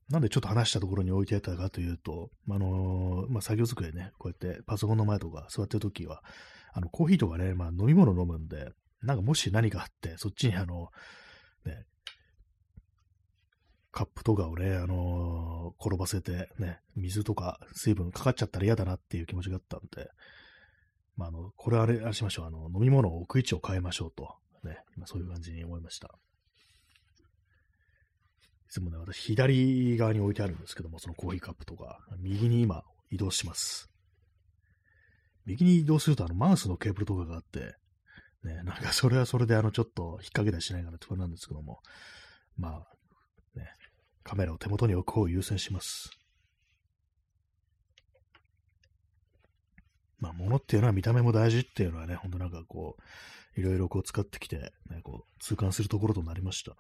[0.09, 6.23] なんでちょっと話したところに置いてあったかというと、あのー、まあ、作業机ね、こうやってパソコンの前とか座ってるときは、
[6.73, 8.71] あの、コーヒーとかね、まあ飲み物飲むんで、
[9.03, 10.89] なんかもし何かあって、そっちにあの、
[11.67, 11.85] ね、
[13.93, 20.09] カップとかをね、あのー、転ばせて、ね、水とか水分かかっちゃったら嫌だなっていう気持ちがあったんで、
[21.17, 22.47] まあ、あの、これあれ、あれしましょう。
[22.47, 24.35] あの、飲み物を置く位置を変えましょうと。
[24.65, 26.09] ね、ま、そういう感じに思いました。
[26.09, 26.11] い
[28.71, 33.89] つもね、私、左側に置いてあるんですけども、そのコーヒーカップとか、右に今、移動します。
[35.47, 37.77] 右に移動すると、あの、マウスのケーブルとかがあって、
[38.43, 41.81] ね、なんかそれはそれで、あの、ちょっと引っ掛けたりしないかなって不安なんですけども、
[42.57, 43.69] まあ、ね、
[44.23, 46.11] カメラを手元に置く方を優先します。
[50.19, 52.97] まあ、物っていうのは見た目も大事っていうのはね、ほんとなんかこ
[53.57, 56.77] う、いろいろこう使ってきて、ね、こう、痛感するところとなりました。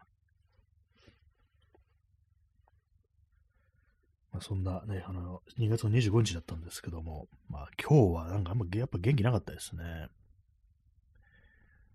[4.32, 10.08] まあ、そんなね、あの、2月の25日だったんですけども、まあ今日はなんかあんまやっぱ元気なかったですね。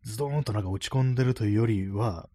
[0.04, 2.30] ズドーンとなんか落ち込んでるというよりは、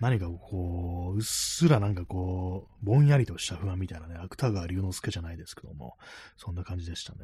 [0.00, 5.98] 何かこう、うっすらなんかこう、ぼんやりとした不安みたいなね、芥川龍之介じゃないですけども、
[6.38, 7.18] そんな感じでしたね。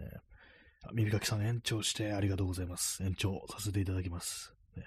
[0.92, 3.03] 耳かきさん延長してありがとうございます。
[3.03, 4.53] 延長させていただきます。
[4.77, 4.85] ね、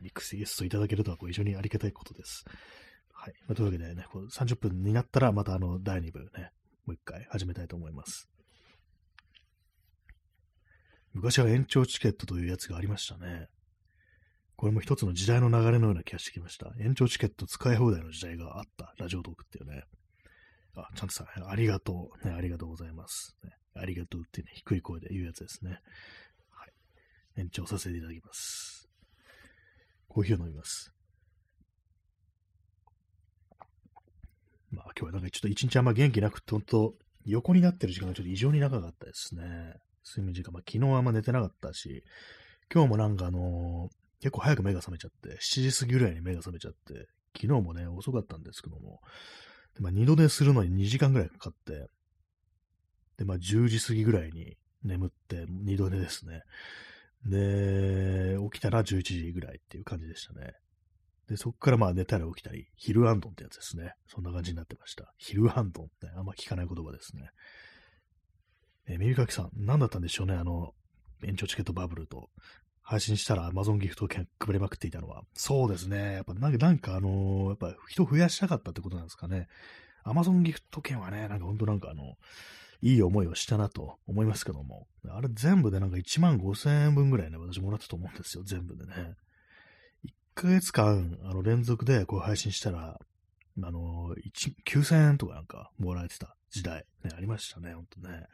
[0.00, 2.44] リクエストいただけるとはこう非常にありがたいことです。
[3.12, 3.34] はい。
[3.46, 6.50] まあ、というわけでね、こう30分になったらまたあの第2部ね、
[6.86, 8.28] もう一回始めたいと思います。
[11.12, 13.48] 昔は延長チケットというやつがありましたね。
[14.56, 16.72] これも一つの時代の流れのような気がしてきました。
[16.80, 18.94] 延長チケット使い放題の時代があった。
[18.98, 19.84] ラジオトークっていうね。
[20.76, 22.28] あ、ちゃんとさん、ありがとう。
[22.28, 23.36] ね、ありがとうございます。
[23.44, 25.80] ね、ありがとうってね、低い声で言うやつですね。
[26.50, 26.72] はい。
[27.36, 28.88] 延長させていただきます。
[30.08, 30.92] コーヒーを飲みます。
[34.70, 39.42] まあ今日はなんかちょっと一日あんま元気なくて、ほんと横になってる時間がちょっと異常に長かったですね。
[40.06, 40.52] 睡眠時間。
[40.52, 42.04] まあ昨日あんま寝てなかったし、
[42.72, 49.00] 今日もなんかあのー、結構早く目が覚めちゃって、7時過ぎぐらいに目が覚めちゃって、昨日もね、遅かったんですけども、
[49.80, 51.88] まあ、二度寝するのに2時間ぐらいかかって、
[53.18, 56.42] で、まあ、10時過ぎぐらいに眠って、二度寝ですね。
[57.26, 60.54] で、起きたら11時ぐらいっていう感じでしたね。
[61.28, 63.94] で、そこからまあ寝たら起きたり、ヒルアンドンってやつですね。
[64.06, 65.12] そんな感じになってました。
[65.16, 67.30] ヒルアンドンってあんま聞かない言葉ですね。
[68.86, 70.74] えー、耳かきさん、何だったんでしょうね、あの、
[71.24, 72.28] 延長チケットバブルと、
[72.82, 75.22] 配信したら Amazon ギフト券配りまくっていたのは。
[75.32, 76.16] そうですね。
[76.16, 79.48] やっぱなんか、なんかあのー、やっぱ人増やしたかったってことなんですかね。
[80.04, 82.16] Amazon ギフト券はね、なんかほんとなんかあの、
[82.84, 84.86] いい思いをしたなと思いますけども。
[85.08, 88.44] あれ全部でなんか1万5千円分ぐらいね、私もらったと思うんですよ。
[88.44, 88.92] 全部でね。
[90.04, 93.00] 1ヶ月間、あの、連続でこう配信したら、
[93.62, 94.14] あの、
[94.66, 98.26] 9000円とかなんかもらえてた時代、ね、ありましたね、ほんとね。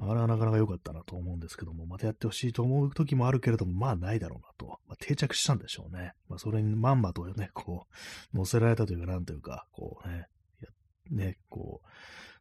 [0.00, 4.78] あれはなかなか良かったなと思うんですけども、またやってほしいと思う時もあるけれども、まあないだろうなと。
[4.86, 6.12] まあ、定着したんでしょうね。
[6.28, 7.86] まあそれにまんまとね、こ
[8.32, 10.26] う、乗せられたというか、なんというか、こうね、
[11.10, 11.88] ね、こう、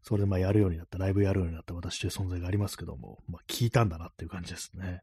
[0.08, 5.02] それでまあやるようになった、ライブやるようになった私という存在がありますけども、まあ聞いたんだなっていう感じですね。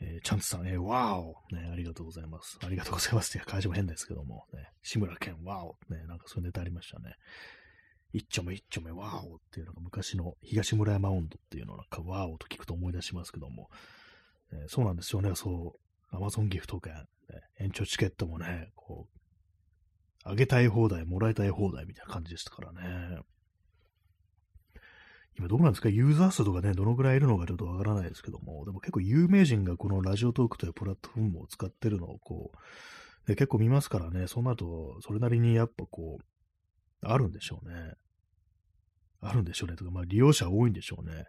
[0.00, 2.58] えー、チャンツさん、えー、ワオね、ありがとうございます。
[2.62, 7.14] ありがとうございますって会社も変ですけども、ね、志村けん、ワオね、なんかそういうネタありましたね。
[8.12, 13.70] 一丁目一丁目、ワオっていうのが昔の東村山温度っていうのをなんかワーオと聞くと思い出しますけども、
[14.52, 15.78] えー、そうなんですよね、そ
[16.12, 17.06] う、アマゾンギフト券、ね、
[17.58, 19.17] 延長チケットもね、こう、
[20.24, 23.20] あげたい放題、もらいたい放題みたいな感じでしたからね。
[25.38, 25.88] 今どうなんですか？
[25.88, 32.50] ユーザー数とかね、どのぐらいいるのかちょっとわからないですけども、でも結構有名人がこのラジオトークというプラットフォームを使ってるのをこ
[33.26, 37.92] う、結構見ますからね、そうなると、それなりにやっぱこう、あるんでしょうね。
[39.20, 39.76] あるんでしょうね。
[39.76, 41.26] とか、まあ、利用者多いんでしょうね。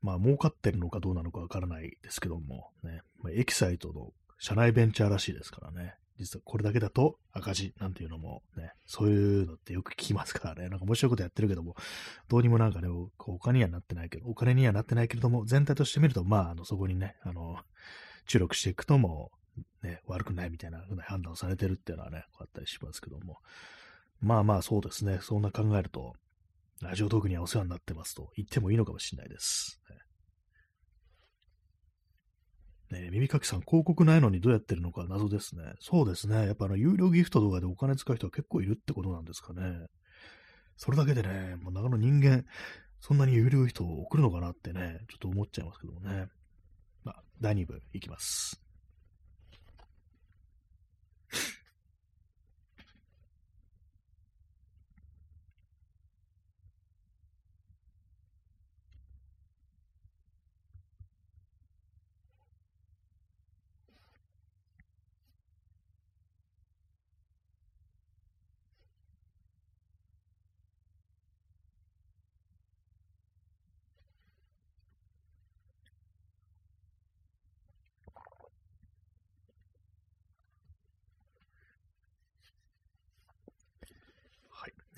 [0.00, 3.02] まあ、儲かってるのかどうなのかわからないですけども、ね。
[3.22, 5.94] まあ、エキサイトの社内ベンチャーらしいですからね。
[6.18, 10.68] 実はこれだけだと赤字なんていうのもね、そういうのってよく聞きますからね。
[10.68, 11.76] なんか面白いことやってるけども、
[12.28, 17.58] どうにもなんかね、お金にはなってないけど、お金にはなってないけれども、全体として見ると、まあ、あの、そこにね、あの、
[18.26, 19.30] 注力していくとも、
[19.82, 23.38] ね、悪くないみたいなな判断をされてるっていうのはね、こうあったりしますけども。
[24.20, 25.20] まあまあそうですね。
[25.22, 26.14] そんな考えると、
[26.80, 29.80] ラジオトークにはお世話になってますと言ってもいいのかもしれないです。
[29.90, 29.96] ね、
[32.90, 35.62] ね耳かきさん、広告ないのにどうやってるのか謎ですね。
[35.80, 36.46] そうですね。
[36.46, 39.86] やっぱあの、有料ギフトとかでお金使う人は結構いるってことなんですかね。
[40.76, 42.44] それだけでね、もう中の人間、
[43.00, 46.28] そんなに有料ギフトを送るのかなってね、ちょっと思っちゃいますけどもね。
[47.04, 48.67] まあ、第2部いきます。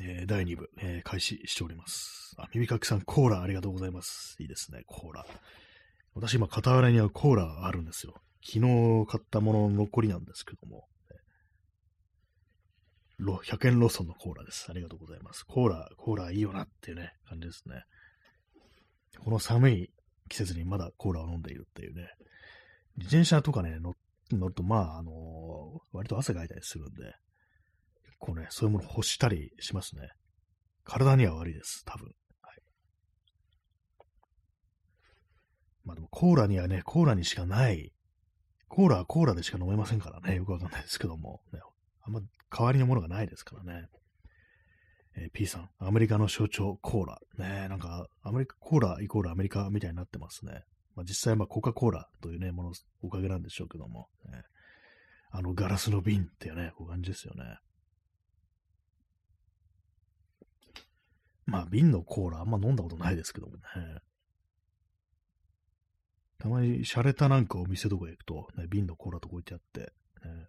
[0.02, 2.34] えー、第2部、えー、開始しております。
[2.38, 4.36] あ、耳かきさん、コーラありがとうございます。
[4.40, 5.26] いいですね、コーラ。
[6.14, 8.14] 私今、傍らにはコーラあるんですよ。
[8.42, 10.86] 昨日買ったものの残りなんですけども。
[13.22, 14.66] 100円ローソンのコーラです。
[14.70, 15.44] ありがとうございます。
[15.44, 17.84] コーラ、コーラいいよなっていうね、感じですね。
[19.22, 19.90] この寒い
[20.28, 22.08] 季節にまだコーラを飲んでいるっていうね。
[22.96, 25.14] 自転車とかね、乗ると、まあ、あのー、
[25.92, 27.14] 割と汗かいたりするんで、
[28.20, 30.10] 構ね、そういうもの欲したりしますね。
[30.84, 32.06] 体には悪いです、多分。
[32.42, 32.62] はい。
[35.84, 37.92] まあでも、コーラにはね、コーラにしかない、
[38.68, 41.60] コーラはコーラでしか飲めませんからね、よくわかんないですけども、ね、
[42.02, 43.88] あんま代わりのものがないですからね。
[45.16, 47.18] えー、P さん、アメリカの象徴、コーラ。
[47.38, 50.64] ねなんか、アメリカ、コーライコールアメリカみたいになってますね。
[50.94, 54.42] まあ、実際、まあ、コカ・コーラというね、もの、おかげなんでしょうけども、ね、
[55.30, 57.58] あの、ガラスの瓶っていうね、こういう感じですよね。
[61.46, 63.54] まあ、瓶のコーラあんま飲んだことないですけども。
[63.54, 63.60] ね。
[66.38, 70.48] たまに洒落たなんかお店とか行くと、ね、瓶のコーラとか置いてあって、ね、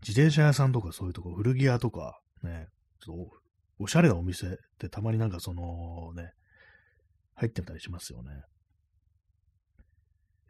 [0.00, 2.68] 自転車屋さんとかそういうとこ、古着屋とか、ね、
[3.04, 3.36] ちょっと
[3.78, 6.32] おしゃれなお店ってたまになんかそのね、
[7.34, 8.30] 入ってたりしますよね。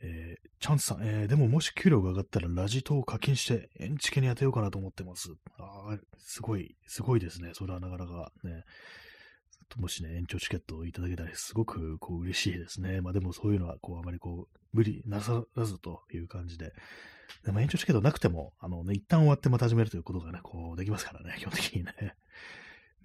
[0.02, 5.30] えー、チャンスさん、えー、でももし給料が上がったらラジトを課金してエンチケに当てようかなと思ってます。
[5.58, 7.50] ああ、すごい、すごいですね。
[7.54, 8.64] それはなかなかね。
[9.76, 13.00] もしね、延長チケットをいただけたらすごくこう嬉しいですね。
[13.00, 16.72] まあでもそういうのはこうあまりこう無理なさらずという感じで、
[17.44, 22.14] でも延長チケットなくても、あのね、一旦終わってまた始めるということがね、こうできますからね、基本的にね。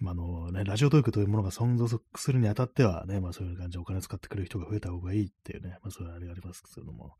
[0.02, 7.14] まあ、のね、ラジオトークというものが存続するにあたってはね、まあそういう感じでお金使ってくれる人が増えた方がいいっていうね、まあそういうあれがありますけども、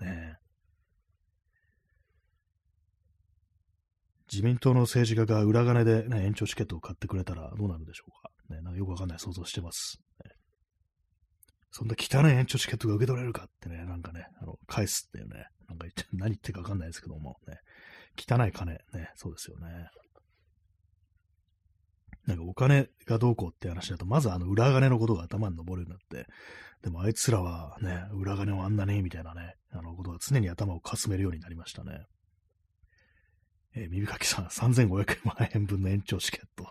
[0.00, 0.36] ね。
[4.30, 8.30] 自民党の政治家が裏金で、ね、延長チケットを買ってくれたらどうなるんでしょうか。
[8.52, 10.00] ね、なんかよくわかんない想像してます。
[10.24, 10.32] ね、
[11.70, 17.60] そんな汚い延長チケットが受け取れるかってね、なんかね、あの、返すっていうね、なんか言って、何言ってかわかんないですけども、ね、
[18.18, 18.80] 汚い金、ね、
[19.14, 19.90] そうですよね。
[22.26, 26.26] なんかお金がどうこうって話だと、まずあの裏金のことが頭に上るようになって、
[26.82, 32.06] でもあいつらはね、裏金をあんなね、みたいなね、あのことが常に頭をかすめるようになりましたね。
[33.74, 36.68] えー、耳かきさん、3500万円分の延長チケット。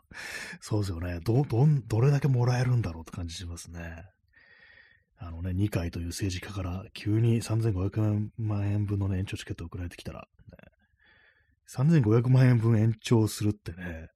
[0.59, 1.19] そうですよね。
[1.23, 4.05] ど、ど、どれだけもらえるんだろうって感じしますね。
[5.17, 10.57] あのね、二階という政治家から急に3500万円分の、ね、延長チケット送られてきたら、ね、
[11.69, 14.09] 3500万円分延長するってね、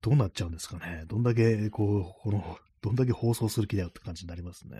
[0.00, 1.04] どうなっちゃうんですかね。
[1.06, 4.76] どんだけ、こう、この、どんだけ放送する気だよって感じになりますね。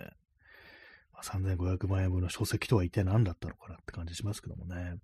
[1.13, 4.95] まあ、3500万円分の書籍とは一体何だったのかなって感じしますけどもね。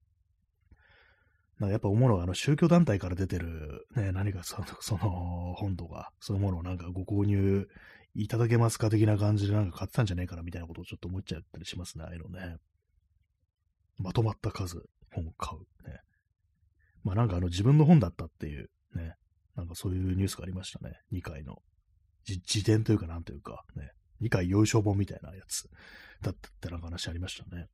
[1.59, 7.67] なんかやっぱ思うのは、あの、宗教団体から出てる、ね、何かその、その本とか、そういうものをなんかご購入
[8.13, 12.57] いただけますか的な感じでなんか買ってたんじゃねえかなみたいなことをちょっと思っちゃったりしますね、ああいうのね。
[13.97, 15.89] まとまった数、本を買う。
[15.89, 15.99] ね。
[17.03, 19.15] まあなんかあの自分の本だったっていうね、
[19.55, 20.99] なんかそういうニュースがありましたね。
[21.11, 21.61] 2回の。
[22.27, 23.91] 自伝というかなんというか、ね。
[24.21, 25.69] 2回優勝本みたいなやつ
[26.21, 27.67] だったってなんか話ありましたね。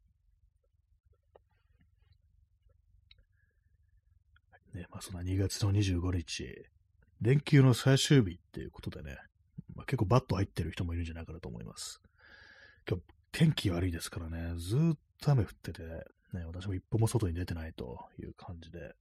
[4.73, 6.47] ね、まあそんな2月の25日、
[7.21, 9.17] 連休の最終日っていうことでね、
[9.75, 12.01] まあ、結構バット入ってる人もいるんじゃないかなと思います。
[12.89, 18.93] 今日天気悪いですからね、ずっと雨降ってて、ね、私も一歩も外に出てないという感じで、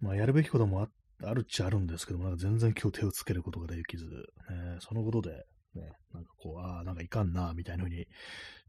[0.00, 0.88] まあやるべきこともあ
[1.26, 5.44] あるっちゃあるんですけども、なんか全然今日手をつけることができず、ね、そのことで、
[5.74, 8.06] ね、なんかこう、ああ、なんかいかんな、みたいな風に、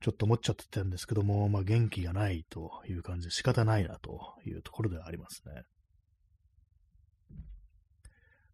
[0.02, 5.64] ちょっと思っちゃってたんですけども、まあ元気がないという感じで仕方ないなというところではありますね。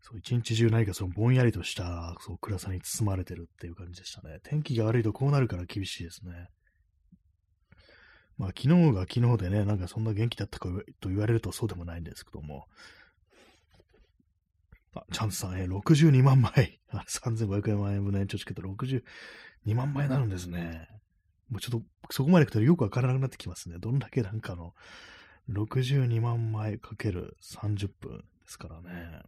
[0.01, 4.39] そう、一日中何かそのぼんやりとした、そう、暗さに包まれてるっていう感じでしたね。
[4.43, 6.47] 天気が悪いとこうなるから厳しいですね。
[8.37, 12.65] まあ、昨日が昨日でね、なんかそんな元気だったかと言われるとそうでもないんですけども、
[14.93, 16.79] あ、チャンスさん、え、62万枚。
[16.91, 20.89] 3500万円分の延長チケット62万枚になるんですね。
[21.49, 23.77] もうちょっと、そこまで行くとよくわからなくなってきますね。
[23.79, 24.73] どんだけなんかの、
[25.49, 29.21] 62万枚かける30分ですからね。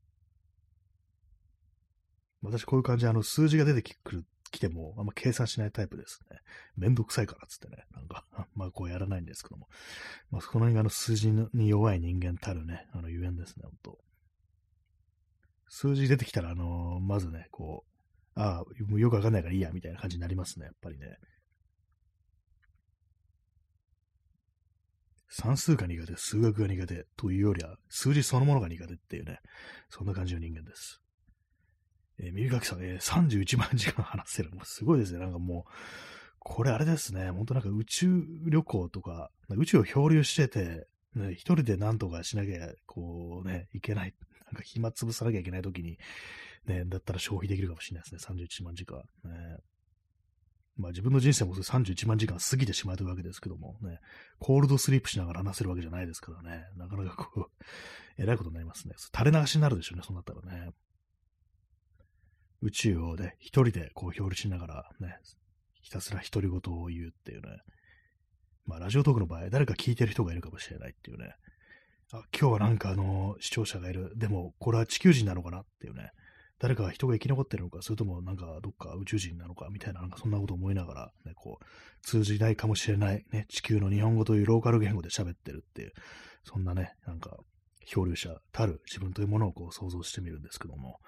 [2.41, 6.39] 私こういう感じで、あの、数字が出てくる、来ても、あんま計算しないタイプですね。
[6.78, 7.86] めんどくさいからつってね。
[7.91, 9.68] なんか、 まあこうやらないんですけども。
[10.30, 13.99] まあ、そこの辺があの数字に弱い人間たるね、あの、ゆえんですね、ほんと。
[15.76, 17.84] 数字出てきたら、あのー、まずね、こ
[18.36, 21.17] う、ああ、よくわかんないからいいや、みたいな感じになりますね、やっぱりね。
[25.30, 29.39] 算数が苦手、数学が苦手というよりは、数字そのものが苦手っていうね、
[29.89, 31.01] そんな感じの人間です。
[32.19, 34.51] えー、耳かきさん、えー、31万時間話せる。
[34.51, 35.21] もうすごいですね。
[35.21, 35.71] なんかもう、
[36.38, 37.32] これあれですね。
[37.32, 44.13] 本当なんか宇宙旅行とか、宇宙を漂流してて、ね、一人で何とかしなきゃ、こうね、いけない。
[44.54, 45.97] なんか暇つぶさなきゃいけないときに、
[46.68, 48.43] ね、だったら消費できるかもしれないですね。
[48.43, 48.99] 31万時間。
[48.99, 49.58] ね、
[50.78, 53.99] まあ自分の人生も31万時間過ぎてしまうわけですけども、ね、
[54.39, 57.45] コールドスリープしながら話せるわけじゃないですからね、なかなかこう、
[58.18, 58.93] えらいことになりますね。
[58.97, 60.70] 垂れ流しになるでしょうね、そうなったらね。
[62.62, 65.18] 宇宙をね、一人でこう表示しながらね、
[65.82, 67.58] ひたすら独り言を言うっていうね。
[68.66, 71.34] まあラジオトークの場合、誰か聞いてる人がいるかもしれないっていうね。
[72.14, 74.14] あ、今日はなんかあの、視聴者がいる。
[74.16, 76.11] でも、これは地球人なのかなっていうね。
[76.59, 81.66] 誰か人が生き残ってるのか、それともなんかどっか宇宙人なのかみたいな、なんかそんなこと思いながら、ね、こう、
[82.03, 85.93] 通じないかもしれない、ね、地球の日本語というローカル言語で喋ってるっていう、
[86.43, 87.36] そんなね、なんか、
[87.86, 90.99] 漂流者たる自分というものをこう想像してみるんですけども、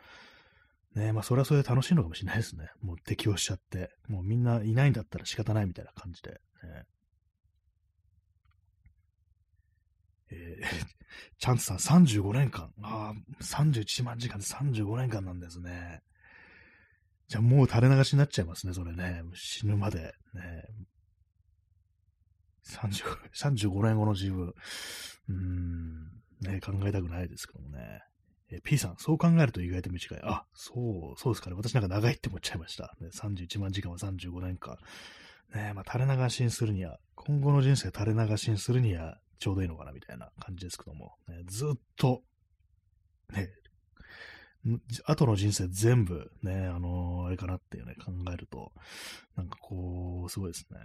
[0.96, 2.68] ねまあそれはそれで楽しいのかもしれないですね。
[2.82, 6.32] もう適応しちゃって、もうみんないないんだったら仕方ないみたいな感じで。
[6.32, 6.38] ね、
[10.32, 10.86] えー、
[11.40, 12.74] チャンスさん35年間。
[12.82, 16.02] ああ、31万時間で35年間なんですね。
[17.28, 19.24] じゃあもう垂れ流しになっちゃいますね、それね。
[19.34, 20.14] 死ぬまで。
[20.34, 20.66] ね。
[22.64, 24.54] 35年後の自分。
[25.30, 26.06] うーん、
[26.42, 28.02] ね、考えたくないですけどもね。
[28.52, 30.20] え P さん、そう考えると意外と短い。
[30.24, 31.56] あ、そう、そうですかね。
[31.56, 32.96] 私なんか長いって思っちゃいました。
[33.00, 34.78] ね、31万時間は35年間。
[35.54, 42.22] ねまあ、垂れ流しにするには、今後の人生垂れ流しにするには、ちょうどいいのかなみたいな感じですけども、ね、ずっと、
[43.34, 43.50] ね、
[45.06, 48.72] 後の人生全部ね、あのー、あれかなっていうね、考えると、
[49.36, 50.80] なんかこう、すごいですね。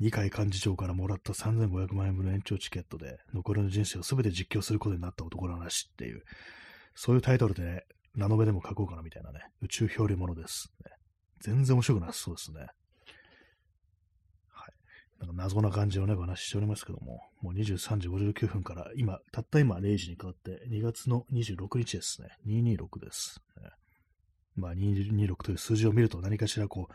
[0.00, 6.22] 二階幹事長からもらった3500万円分の延長チケットで、残りの人生を全て実況することになった男の話っていう、
[6.94, 7.82] そういうタイトルで、ね、
[8.16, 10.90] ラノベでも書こうかなみたいなね、宇宙漂流ものです、ね。
[11.40, 12.66] 全然面白くなさそうですね。
[15.34, 22.28] 謎な感じのね、話しておりますけども、もう23時59分から、今、たった今0時に変わって、2月の26日ですね。
[22.46, 23.40] 226です。
[23.60, 23.70] ね、
[24.56, 26.94] まあ、226という数字を見ると何かしらこう、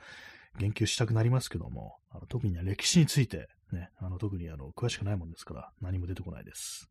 [0.57, 6.89] 言及したくなりますけども、あの特に歴史について、ね、あの特にあの詳しくないもんですから、何も出てこないです。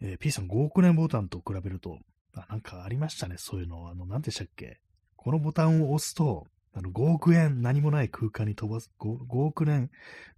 [0.00, 1.98] えー、P さん5億年ボタンと比べると、
[2.34, 3.88] あ、なんかありましたね、そういうの。
[3.88, 4.80] あの、何でしたっけ？
[5.16, 9.90] このボタンを押すと、あの、5億円何もない空間に飛ばす5、5億年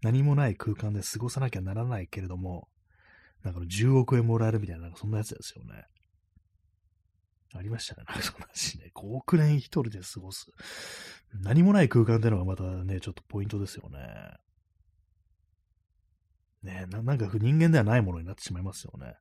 [0.02, 2.68] 何もない空間で過ごさなきゃならないけれども、
[3.44, 5.84] なんか10億円もらえるみたいな、なんかそんなやつですよね。
[7.54, 8.04] ありましたね。
[8.08, 8.90] なんかそんな話ね。
[8.94, 10.46] 5億年一人で過ごす。
[11.34, 13.98] 何もない空間ってのがまたね、ちょっとポイントですよね。
[16.62, 19.16] ねななんか人間ではないものになってしまいますよね。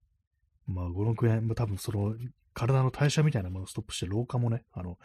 [0.72, 2.16] まあ、5億円、まあ、多分その、
[2.54, 4.98] 体の代謝みたいなものをストップして老化もね、あの、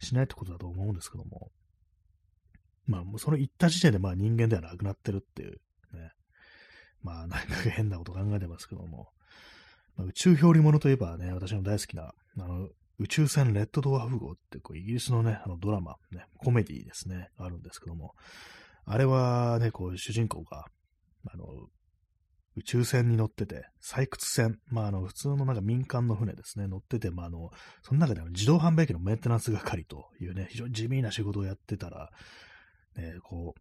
[0.00, 1.50] しないってことだと思うんですけども、
[2.86, 5.60] まあ、もうその言った時点でまあ人間ではなくなってるっていう、
[5.92, 6.12] ね。
[7.02, 7.36] まあ、なんか
[7.70, 9.10] 変なこと考えてますけども、
[9.96, 18.14] まあ、宇宙漂流物といえばね、私の大好きな、あの、宇宙船レッドドワーフ号ってこうイギリスのね、あのドラマ、ね、コメディですね、あるんですけども、
[18.84, 20.66] あれはね、こう主人公が、
[21.30, 21.46] あの、
[22.58, 27.50] 宇宙船に乗ってて、採掘船、まあ、あの、普通のなんか民間の船ですね、乗ってて、まあ、あの、
[27.82, 32.10] その中で自動販売機のメンテナンス係というね、非常に地味な仕事をやってたら、
[32.96, 33.60] ね、こう、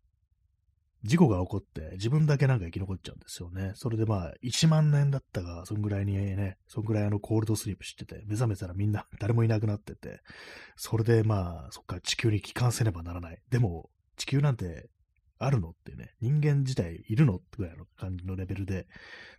[1.03, 3.71] 事故が起こって自分だけなんか生き残っちゃうんですよね。
[3.75, 10.21] それでまあ、1万年だったが、そんぐらいにね、そんぐらいあのコールドスリープしてて、目覚めたらみんな誰もいなくなってて、
[10.75, 13.39] それでまあ、そっから地球に帰還せねばならない。
[13.51, 14.89] でも、地球なんて
[15.39, 18.87] あるのってね、人間自体いるのぐらいの感じのレベルで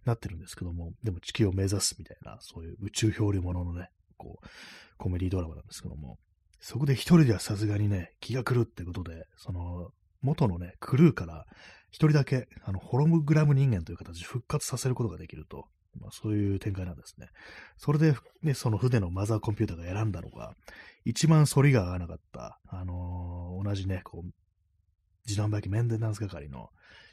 [0.05, 4.46] なってるんですけども、でも地球を目指すみたいな、そういう宇宙漂流物ののね、こう、
[4.96, 6.18] コメディドラマなんですけども、
[6.61, 9.92] そこで一人ではさすがにね、気が狂うってことで、その、
[10.22, 11.46] 元のね、クルーから
[11.90, 15.66] 一人だけ、あの、ホログラム人間という形で復活させることができると。
[16.01, 17.28] まあ、そういう展開なんですね。
[17.76, 20.55] それで、ね、その船のマザーコンピューターが選んだのが、
[21.05, 24.30] 一番反りが合わなかった、あのー、同じね、こう、
[25.29, 26.70] 自動販売機メンテナンス係の、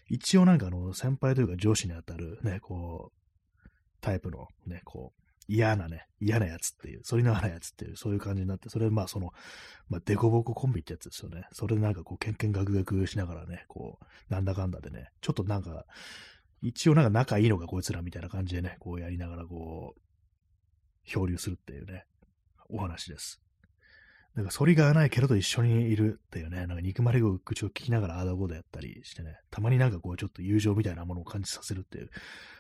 [0.07, 3.69] 一応なんかあの、先輩というか上司にあたるね、こう、
[4.01, 9.31] タイプのね、こう、嫌なね、嫌なやつっていう、反りの嫌なやつっていう、そういう感じになって、それまあその、
[9.89, 11.47] まあ、デコボココンビってやつですよね。
[11.51, 15.85] それでなんかこう、ケンケンガクガクしながらね、こう、なんだかんだでね、ちょっとなんか、
[16.61, 20.01] 一応なんか仲いいのかこいつらみたいな感じでね、こうやりながらこう、
[21.03, 22.05] 漂流するっていうね、
[22.69, 23.44] お話です。
[24.35, 32.09] なんか反りがないけれど一緒にいるっていうね、なんか憎まれ口を聞きながらああだこうだやったりしてね、たまになんかこうちょっと友情みたいなものを感じさせるっていう、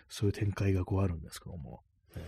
[0.07, 1.81] そういう展開がこうあるんですけども。
[2.15, 2.21] ね、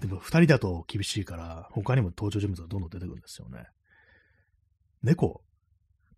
[0.00, 3.66] でも二人だと厳しいから、他にも登場人物がどんどん出てくるんですよね。
[5.02, 5.42] 猫、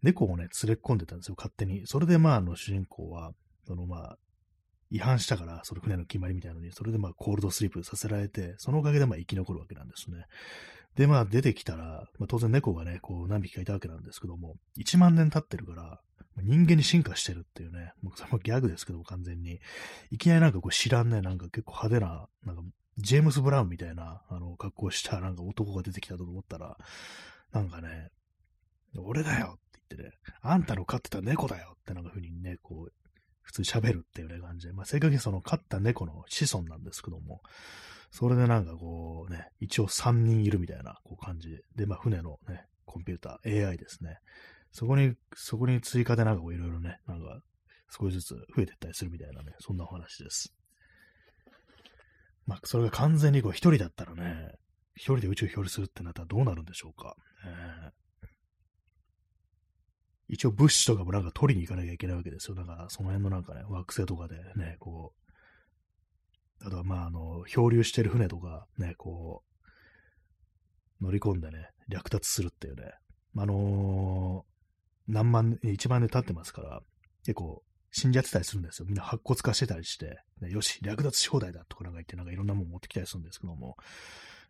[0.02, 1.86] 猫をね、連れ込んでたんですよ、勝手に。
[1.86, 3.32] それでまあ、あの、主人公は、
[3.66, 4.18] そのまあ、
[4.90, 10.26] 違反したから、その船の決まりみたいなのに、それでまあ、コールドスリープさせられて、そのおかげでまあ、生き残るわけなんですね。
[10.96, 16.00] で、まあ、出てきたら、まあ、当然猫がね、こう、何匹かいたわけなんですけども、1万年経ってるから、
[16.42, 19.60] 人間に進化してるっていうね、もうそれもギャグですけども、完全に。
[20.10, 22.62] いきなりなんかこう知らんね、なんか結構派手な、なんか、
[22.98, 26.76] ジェームス・ブラウンみたいな、あの、格好したなんか男が出てきたと思ったら、
[27.52, 28.10] なんかね、
[28.96, 32.92] 俺だよって言ってね、あんたの飼ってた猫だよってなんか風にね、こう、
[33.50, 37.40] 普通喋るっていうね感じで、まあ、正確にその飼った猫の子孫なんですけども、
[38.12, 44.18] それでなんかこうね、一応3人いるみたいなこう感じで、まあ船のね、コンピューター、AI ですね。
[44.72, 47.40] そこに、そこに追加でなんかこういろいろね、なんか
[47.88, 50.54] 少しずつ増えていったりするみたいなね、そんなお話です。
[52.46, 54.52] まあ、それが完全にこう一人だったらね、
[54.94, 57.16] 一人で宇宙漂流するってなったらどうなるんでしょうか。
[57.44, 57.90] え
[60.32, 62.54] 一応物資とかもなんか取りに行かなきゃいけないわけですよ。
[62.54, 65.12] だからその辺のなんかね、惑星とかでね、こ
[66.62, 69.42] う、あとはまああの、漂流してる船とかね、こ
[71.00, 72.92] う、乗り込んでね、略奪するっていうね、
[73.36, 76.80] あのー、何万年、1万年経ってますから、
[77.24, 78.86] 結構死んじゃってたりするんですよ。
[78.86, 83.76] みんな白骨化してたりして、ね、よし、略奪し放題だとかなんか言って、なんかいろんなもん持ってきたりするんですけども、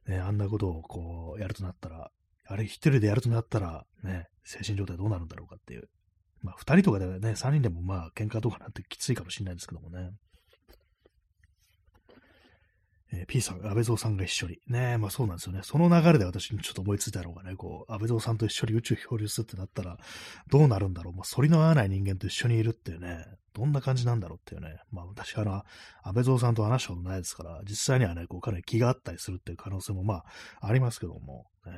[0.07, 2.11] ね、あんなことをこう、やるとなったら、
[2.51, 5.88] あれ一人でやるとなったら、ね、精神状態どうなるんだろうかっていう。
[6.42, 10.11] まあ、二人とかでね、三人でもまあ、喧嘩とかなんてきついかもしれないですけどもね。
[13.12, 14.59] えー、P さん、安倍蔵さんが一緒に。
[14.66, 15.61] ねまあそうなんですよね。
[15.62, 19.96] その流れで私にちょっと思いついたのがね、こう、安倍蔵さんと一緒に宇宙漂流するってなったら、
[20.48, 21.14] どうなるんだろう。
[21.14, 24.80] まあ、反りの合わない人間と一緒にいるっていうね、どんな感じなんだろうっていうね。
[24.90, 25.64] まあ私は
[26.03, 30.24] あ安倍蔵さんと話したことないですから、実際にはね、こう、かなり気があったりするっていう可能性もまあ、
[30.61, 31.72] ありますけども、ね、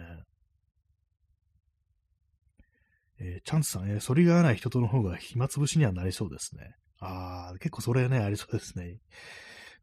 [3.24, 6.74] えー、チャンスさん、えー、反りが合わない人との方が暇つぶしにはなりそうですね。
[6.98, 8.98] ああ、結構それね、ありそうですね。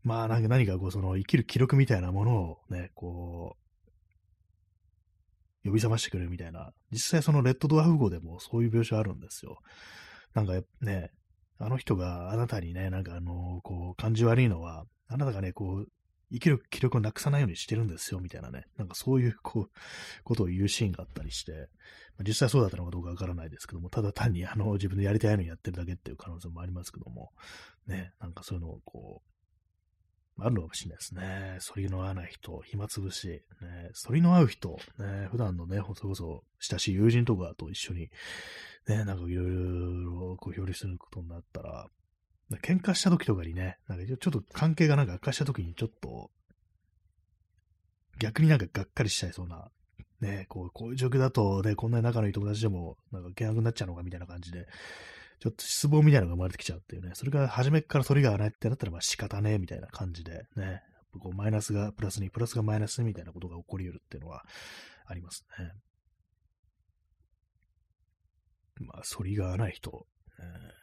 [0.03, 3.55] まあ、なんか何かこう、その生きる記録みたいなものをね、こ
[5.65, 6.71] う、呼び覚ましてくれるみたいな。
[6.91, 9.59] 実際そのレッドドワーフ号でもそういう描写あるんですよ。
[10.33, 11.11] なんかね、
[11.57, 15.87] あの人があなたにね、なんかあの、こう、感じ悪いのは、あなたがね、こう、
[16.31, 18.65] 生きる気力をなくさないようにしてるんですよ、みたいなね。
[18.77, 19.69] なんかそういう、こう、
[20.23, 27.31] ことを言うシーンがあったりして、まあ、実際そうだったのかどうかわからないですけども、ただ単にあの、自分でやりたいのにやってるだけっていう可能性もありますけども、
[27.87, 29.29] ね、なんかそういうのをこう、
[30.41, 31.57] あるのかもしれないですね。
[31.73, 33.41] 反りの合わない人、暇つぶし、ね、
[34.05, 38.09] 反りの合う人、ね、普段のね、それこそ親しい友人とかと一緒に、
[38.87, 41.87] ね、なんかいろいろこう表裏することになったら、
[42.57, 46.31] 喧嘩した時とかにね、なんかちょっと関係がなんか悪化した時にちょっと、
[48.19, 49.69] 逆になんかがっかりしちゃいそうな、
[50.19, 54.65] ね、こうこういう状況だとね、こんなに仲のいい友達でも、なんか険悪になっちゃうのかみたいな感じで、
[55.39, 60.81] ちょっと失望みたいなのが生まれてきちゃうっていうね、それが初めから反りがないってなったら、まあ仕方ねえみたいな感じでね、
[61.19, 64.43] こうマイナスがプラスに、プラスがマイナスみたいなことが起こり得るっていうのは
[65.05, 65.71] ありますね。
[68.81, 70.05] まあ、反りがない人、
[70.39, 70.78] えー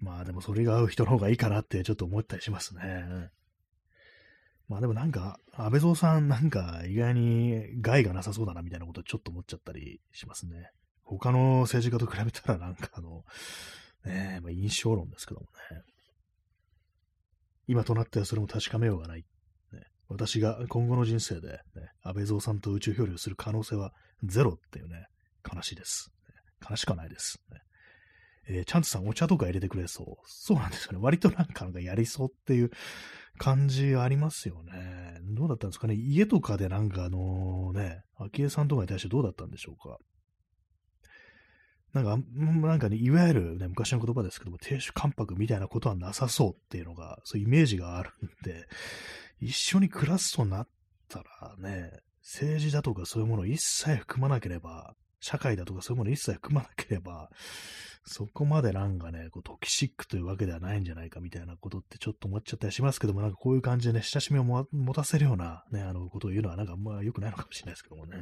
[0.00, 3.30] まあでもそれが合う人の方がいいかなってちょっと思ったりしますね。
[4.68, 10.70] まあでもなんか、安倍蔵さんなんか意外に害がなさそうだなみたいなことちょっと思っちゃったりしますね。
[11.02, 13.24] 他の政治家と比べたらなんかあの、
[14.04, 15.82] ねまあ、印象論ですけどもね。
[17.66, 19.24] 今となってはそれも確かめようがない。
[19.72, 21.58] ね、私が今後の人生で、ね、
[22.02, 23.92] 安倍蔵さんと宇宙漂流する可能性は
[24.22, 25.06] ゼロっていうね、
[25.50, 26.12] 悲しいです。
[26.68, 27.40] 悲しくはないです。
[27.50, 27.60] ね
[28.48, 30.16] えー、チャンツさんお茶とか入れてくれそう。
[30.26, 30.98] そうなんですよね。
[31.00, 32.70] 割となんかなんかやりそうっていう
[33.38, 35.18] 感じありますよね。
[35.22, 35.94] どうだったんですかね。
[35.94, 39.98] 家とかでなんかあのね、昭恵さんとかに対してどうだったんでしょうか。
[41.92, 48.66] なんか、なんかね、いわゆるね、昔の言葉ですけども、亭主関白みたいなことはなさそうっていうのが、そういうイメージがあるんで、
[49.40, 50.68] 一緒に暮らすとなっ
[51.08, 51.90] たらね、
[52.22, 57.30] 政治だとかそういうものを一切含まなければ、社会だとかそういうもの一切含まなければ、
[58.04, 68.16] そこまでなんかね、こうトキシックというわけではないんじゃないかみたいなことってちょっと思っちゃったりしますけども、なんかこういう感じでね、親しみを持たせるようなね、あのことを言うのはなんかあんま良くないのかもしれないですけどもね。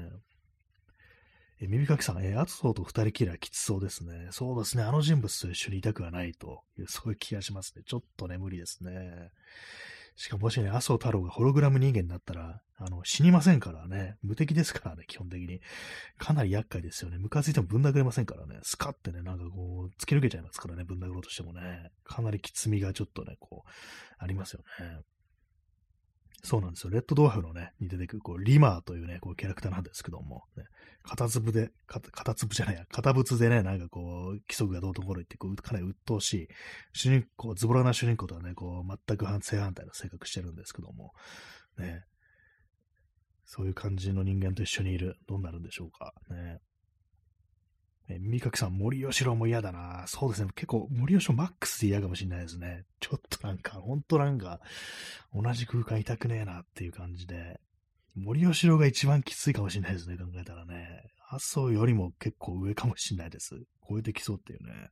[1.61, 4.29] え、耳かきさん、え、アツソーと二人きりはきつそうですね。
[4.31, 4.83] そうですね。
[4.83, 7.83] あの人物と一緒にいたくはないという、そういう気がしますね。
[7.87, 9.31] ちょっとね、無理ですね。
[10.17, 14.17] しかももしね、麻生太郎がホログラム人間になったら、あの、死にませんからね。
[14.23, 15.61] 無敵ですからね、基本的に。
[16.19, 17.19] かなり厄介ですよね。
[17.19, 18.59] ムカついてもぶん殴れませんからね。
[18.63, 21.91] スカってね、なんかこう、突き抜けちゃいますからね、ぶん殴ろうとしてもね。
[22.05, 23.71] かなりきつみがちょっとね、こう、
[24.19, 25.01] ありますよね。
[26.47, 26.91] そうなんですよ。
[26.91, 30.63] レッドドワーフのね、に出てくる、こう、リマーというね、こう、キャラクターなんですけども、ね、
[31.03, 36.49] 片粒で、片粒じゃないや、片物でね、なんかこう、規則がどうところ言って、こう、かなり鬱陶しい、
[36.93, 41.15] 主人公、ズボラな主人公とはね、こう、全く反正反対の性格してるんですけども、
[41.79, 42.05] ね、
[43.45, 46.61] そういう感じの人間と一緒にいる、どうなるんでしょうか、ね。
[48.09, 50.05] え、三垣さん、森吉郎も嫌だな。
[50.07, 50.51] そうですね。
[50.55, 52.85] 結構、森吉郎マックスで嫌かもしれないですね。
[53.01, 54.61] ちょっとなんか、ほんとなんか、
[55.35, 57.61] 同じ空間いたくねえなっていう感じで、
[58.15, 60.17] 森吉郎が一番きついかもしれないですね。
[60.17, 61.03] 考えたらね。
[61.29, 63.57] 麻生よりも結構上かもしれないです。
[63.89, 64.91] 超えてきそうっていうね。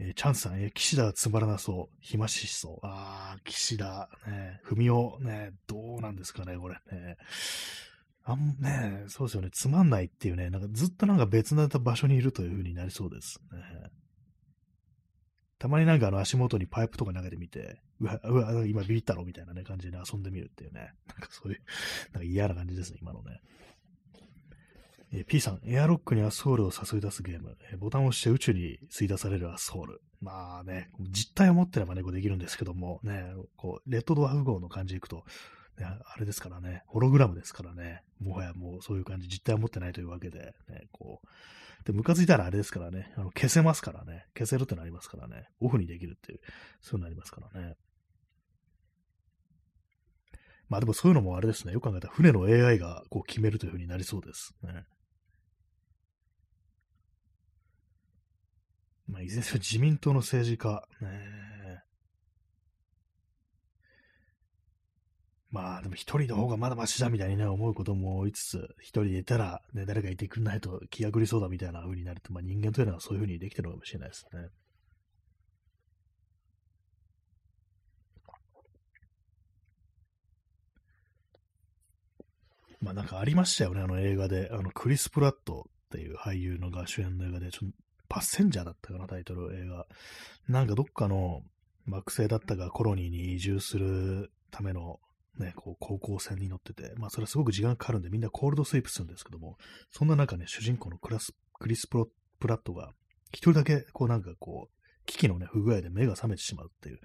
[0.00, 1.96] えー、チャンスさん、え、岸田はつまらなそう。
[2.00, 2.78] 暇しそう。
[2.82, 7.16] あー、岸田、ね、文雄、ね、どうなんですかね、これね。
[8.28, 9.48] あん、ね、そうですよね。
[9.50, 13.90] つまんないっていうね、なんかずっとなんか別な場所にいるという風になりそうですね。
[15.58, 20.92] たまになんかあの足元にパイプとか投げてみて、うわ、うわ、今ビビったろみたいなね、感じで遊んでみるっていうね。
[21.08, 21.62] なんかそういう、
[22.12, 23.40] なんか嫌な感じですね、今のね。
[25.10, 30.02] え、P さん、エアロックにアソールを誘い出すゲーム、え、ボタンを押して宇宙に吸い出されるアソール。
[30.20, 35.24] まあね、実体を持ってればね、こうできるんですけども、ね、こう、レッドドワーフ号の感じでいくと、
[35.78, 46.40] ね、あれですからね、ホログラムですからね、もはやもうそういう感じ、実体を持ってないというわけで、ね、こう、で、ムカついたらあれですからね、あの消せますからね、消せるってなりますからね、オフにできるっていう、
[46.80, 47.76] そういうのありますからね。
[50.68, 54.54] まあでもそういうのもあれですね、よく考えたら船の AI がこう決めるというふうになりそうです。
[54.62, 54.84] ね。
[59.06, 61.08] まあ、いずれにせよ自民党の政治家、ね、
[65.50, 74.48] まあ、でも一人の方がまだマシだみたいにね、思うことも言いつつ、一人でいたら、ね、誰かいてくんないと気が狂いそうだみたいな風になると、まあ人間というのはそういう風にできてるのかもしれないですね。
[82.80, 87.66] まあなんかありましたよね、あの映画で、あのクリス・プラットっていう俳優のが主演の映画で、ちょ
[88.08, 89.86] パッセンジャーだったかな、タイトル映画。
[90.46, 91.42] なんかどっかの
[91.88, 95.00] 惑星だったかコロニーに移住するための
[95.38, 99.56] ね、こう、高校船に乗ってて、まあ、それはすごく時間かかるんで、みんなコールドスイープするんですけども、
[99.90, 102.08] そんな中ね、主人公のクラス、クリスプロ、
[102.38, 102.92] プラットが、
[103.30, 107.00] 一人だけ、こうなんかこう、危機のね、不具合で目が覚めてしまうっていう。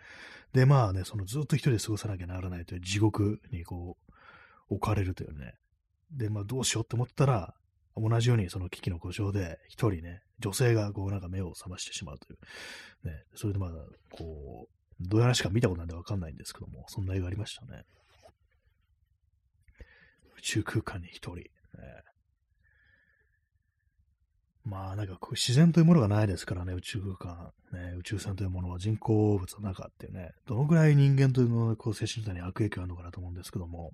[0.54, 4.14] で、まあね、そのずっと一人で過ごさなきゃならないという地獄にこう、
[4.70, 5.56] 置かれるというね。
[6.12, 7.56] で、まあどうしようって思ったら、
[7.96, 13.08] 同じようにその危機の故障で、一人ね、女性がこうなんか目を覚ましてしまうという。
[13.08, 13.72] ね、それでまあ、
[14.12, 17.84] こう、どういう話か見たことなんでわかんないんですけども、そんな映画ありましたね。
[20.44, 21.50] 宙空間に一人、ね。
[24.66, 33.92] まあなんかこう自然というものがないですからね、宇宙空間、ね、宇宙船というものは人工物の中っていうね、どのぐらい人間というのこう精神体に悪影響あるのかなと思うんですけども、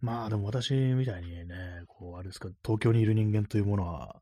[0.00, 4.20] まあでも私みたいにね、こうあれですか、東京にいる人間というものは、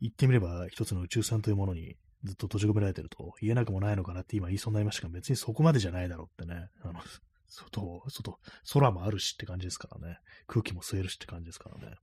[0.00, 7.00] 言ってみれば一つの宇宙船というものにずっと閉じ込められてると言えなくもないのかなって今言いそうになりましたが、別にそこまでじゃないだろうってね、あの、
[7.48, 8.38] 外、外、
[8.72, 10.18] 空もあるしって感じですからね。
[10.46, 11.96] 空気も吸えるしって感じですからね。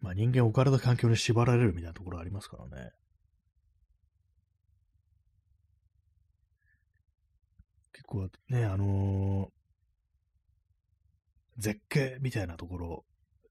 [0.00, 2.90] まあ人間置かれた環境に縛られるみたいなところありますからね。
[7.92, 9.50] 結構ね、あのー、
[11.58, 13.04] 絶景みたいなところ、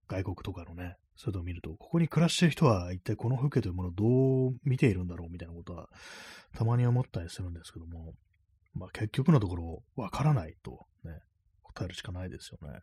[0.09, 5.87] 外国とかのね、そういうのを見ると、ここに暮らしてる人は一体この風景というものをどう見ているんだろうみたいなことは
[6.55, 8.13] たまに思ったりするんですけども、
[8.73, 11.19] まあ結局のところわからないとね、
[11.61, 12.79] 答えるしかないですよね。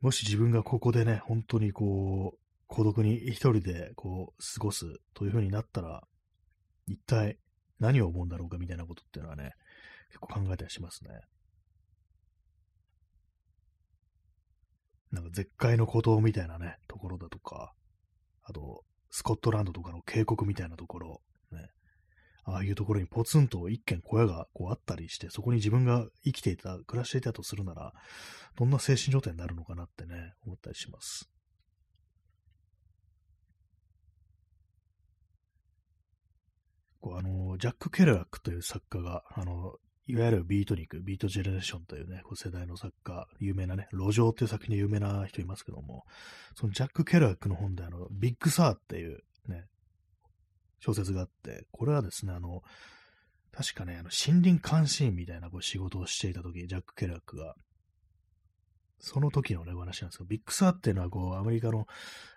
[0.00, 6.02] もし自分がここでね、本当にこう、孤独に一人でこう、過ごすという風になったら、
[6.86, 7.38] 一体
[7.80, 9.52] 何を思うんだろうかみたいなことっていうのはね、
[10.08, 11.10] 結構考えたりしますね。
[15.12, 17.72] なんか絶海の孤島みたいなね、ところだとか、
[18.44, 21.70] あと、スコットランドとかの渓谷みたいなところ、ね、
[22.44, 27.92] ああいうところにポツンと一軒小屋がこうあったりして、そこに自分が生きていた、暮らしていたとするなら、
[28.56, 31.30] どんな精神状態になるのかなってね、思ったりします。
[37.00, 39.76] こうあの、ジャック・ケラックという作家が、あの、
[40.08, 46.06] いわゆるビートニック、ビートジェネレーションというね、こう世代の作家、有名なね、路上っていう作品で有名な人いますけども、
[46.56, 49.66] そのジャック・ケラックの本であの、ビッグサーっていうね、
[50.80, 52.62] 小説があって、これはですね、あの、
[53.52, 57.54] 確かね、あの森林監視員みたいなこう仕事をしていた時、ジャック・ケラックが、
[59.00, 61.86] その時のね、お話なんですけど、ビッグサーっていうのはこう、アメリカの、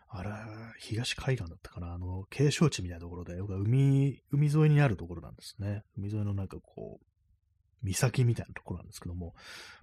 [0.10, 0.46] あら、
[0.78, 5.84] 東海岸だったかな、あの、景勝地みたいなところで、海、海沿いにあるところなんですね。
[5.98, 7.06] 海沿いのなんかこう、
[7.84, 9.34] 岬みたいなところなんですけども、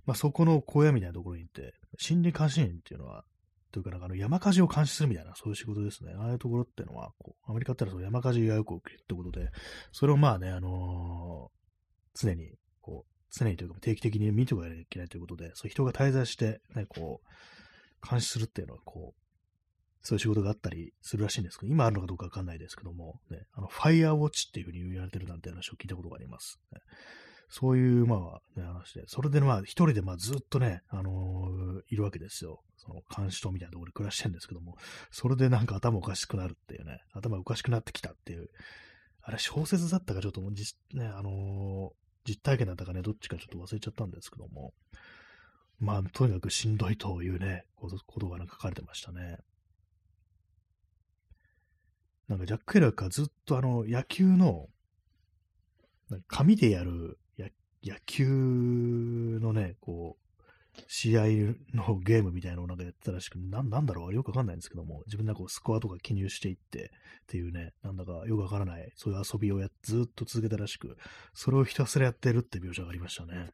[0.06, 1.74] まあそこの小屋みたいなところに行って、
[2.08, 3.24] 森林監視員っていうのは、
[3.70, 6.14] というかなんかあの山火事を監視するみたいな、そういう仕事ですね。
[6.16, 9.50] ああいうところっていうのは、こうアメリカってのは山火事がよく起きるってことで、
[9.92, 19.20] それをまあね、あのー、常に、こう、常にというか定期的に見ておかなきゃいけないということで、そういう人が滞在して、ね、こう、監視するっていうのは、こう、
[20.00, 26.60] そういう仕事があったりするらしいんですけど、今あるのかどうかわかんないですけども、ね、あの、ファイアウォッチっていうふうに言われてるなんて話を聞いたことがあります。
[26.72, 26.78] ね、
[27.48, 32.62] そういう、まあ、ね、話で、それでまあ、一人でまあずっとね、あのー、いるわけですよ。
[32.76, 34.76] その監視塔みたいなところで暮らしてるんですけども、
[35.10, 38.48] それでなんか頭おかしくなるっていうね、頭おかしくなってきたっていう、
[39.22, 41.90] あれ小説だったかちょっともう実、ね、あのー、
[42.28, 44.74] 実体験だったかね、どっちかちょっと忘れちゃったんですけども、
[45.80, 49.38] まあ、とにかくしんどいというね、ことがなんか書かれてましたね。
[52.26, 54.66] なんかジャック・ケラーがずっとあの野球の
[56.26, 57.18] 紙でやる
[57.84, 60.28] 野球のね、こう、
[60.86, 61.22] 試合
[61.74, 70.96] のゲームみたいなのをなんかやってたらしく、ななんだろうよくわかんないんですけども、自分でこうスコアとか記入していってっていうね、なんだかよくわからない、そういう遊びをやずっと続けたらしく、
[71.34, 73.50] それをひたすらやってるって描写がありましたね。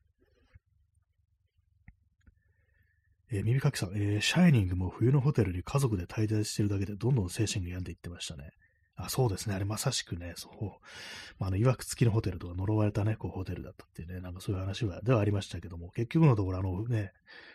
[3.30, 8.50] えー、耳かきさん、えー、シャイニングも冬のホテルに家族で滞在してるだけでどんどん精神が病んでいってましたね。
[8.97, 9.55] あそうですね。
[9.55, 10.64] あれまさしくね、そう。
[11.38, 17.12] まあ、あの、曰く付きのホテルとか呪われたね、こう、ホテルだったっていうね、なんかそういう話は、ではありましたけども、結局のところ、あのね、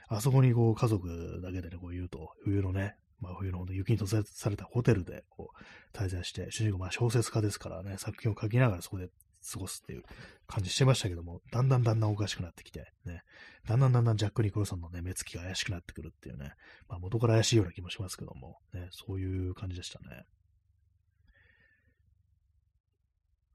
[0.09, 9.09] あそこにこう、家族だけでね、こう言うと、冬のね、まあ、冬の雪に閉ざされたホテルで、こう、滞在して、主人公、まあ、小説家ですからね、作品を書きながらそこで
[9.51, 10.03] 過ごすっていう
[10.47, 13.23] 感じしてましたけども、だんだんだんだんおかしくなってきて、ね、
[13.67, 16.53] だんだんだんだんジャック・ニコルソンのね、目つきが怪しくなってくるっていうね、
[16.87, 20.23] まあ、元から怪しいような気もしますけども、ね、そういう感じでしたね。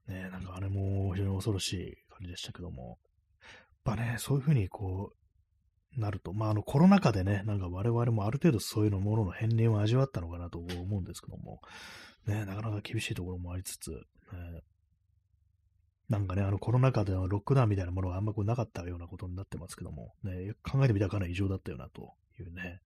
[0.07, 2.99] ね、なんかあれも非常に恐ろしい感じでしたけども、
[3.41, 5.13] やっぱね、そういうふうにこ
[5.97, 11.61] う、なると、まあ、あの、コロナ禍でね、なんか我々もある程度そういうのものの片鱗を味わったのかなと思うんですけども、
[12.27, 13.97] ね、なかなか厳しいところもありつつ、ね、
[16.09, 22.81] なんかね、あのコロナ禍でのロックダウンみたいなものがあんまこうなかったようなことになってますけども、ね、考えてみたらかなり異常だったよなというね。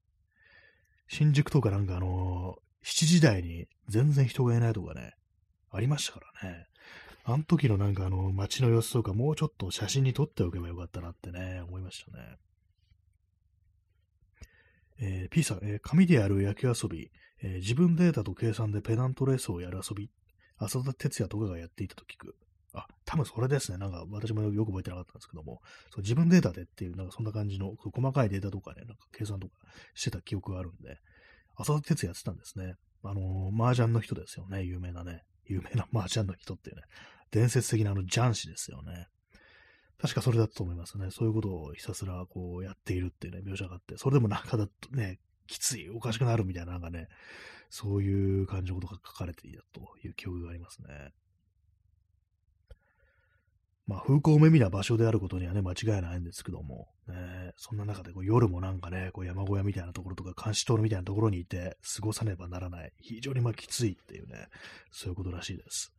[1.07, 5.15] 新宿とかなんかあのー、7時台に全然人がいないとかね、
[5.72, 6.67] ありましたからね。
[7.32, 12.38] あの時のなんかあの街の様子とかもうちょっと写真に撮っておけばよかったなってね、思いましたね。
[14.99, 17.11] えー、P さん、えー、紙でやる野球遊び、
[17.43, 20.09] えー、自分データと計算でペナントレースをやる遊び、
[20.57, 22.36] 浅田哲也とかがやっていたと聞く。
[22.73, 23.77] あ、多分それですね。
[23.77, 25.61] なんか私もよく覚えてなかったんですけども、
[25.91, 29.53] そう自分データでっていう、なんかそんな感じの、細かいデータとかね、なんか計算とか
[29.93, 30.97] してた記憶があるんで、
[31.57, 32.73] 浅田哲也やってたんですね。
[33.03, 35.21] あのー、麻雀の人ですよね、有名なね。
[35.49, 36.84] 有名な麻雀の人っていうね。
[37.32, 39.07] 伝説的なあのジャン氏ですよね。
[40.01, 41.11] 確かそれだったと思いますね。
[41.11, 47.07] そういうことをひたすらこうやっているっていうね、描写があって、それでもなんかだとね、きつい、おかしくなるみたいな、なんかね、
[47.69, 51.11] そういう感じのことが書かれていたという記憶がありますね。
[53.88, 62.93] まあ、風光明媚な場所であることにはね、間違いないんですけども、ね、そんな中でこう夜もなんかね、こう山小屋みたいなところとか監視塔みたいなところにいて過ごさねばならない。
[62.99, 64.47] 非常にまあきついっていうね、
[64.91, 65.91] そういうことらしいです。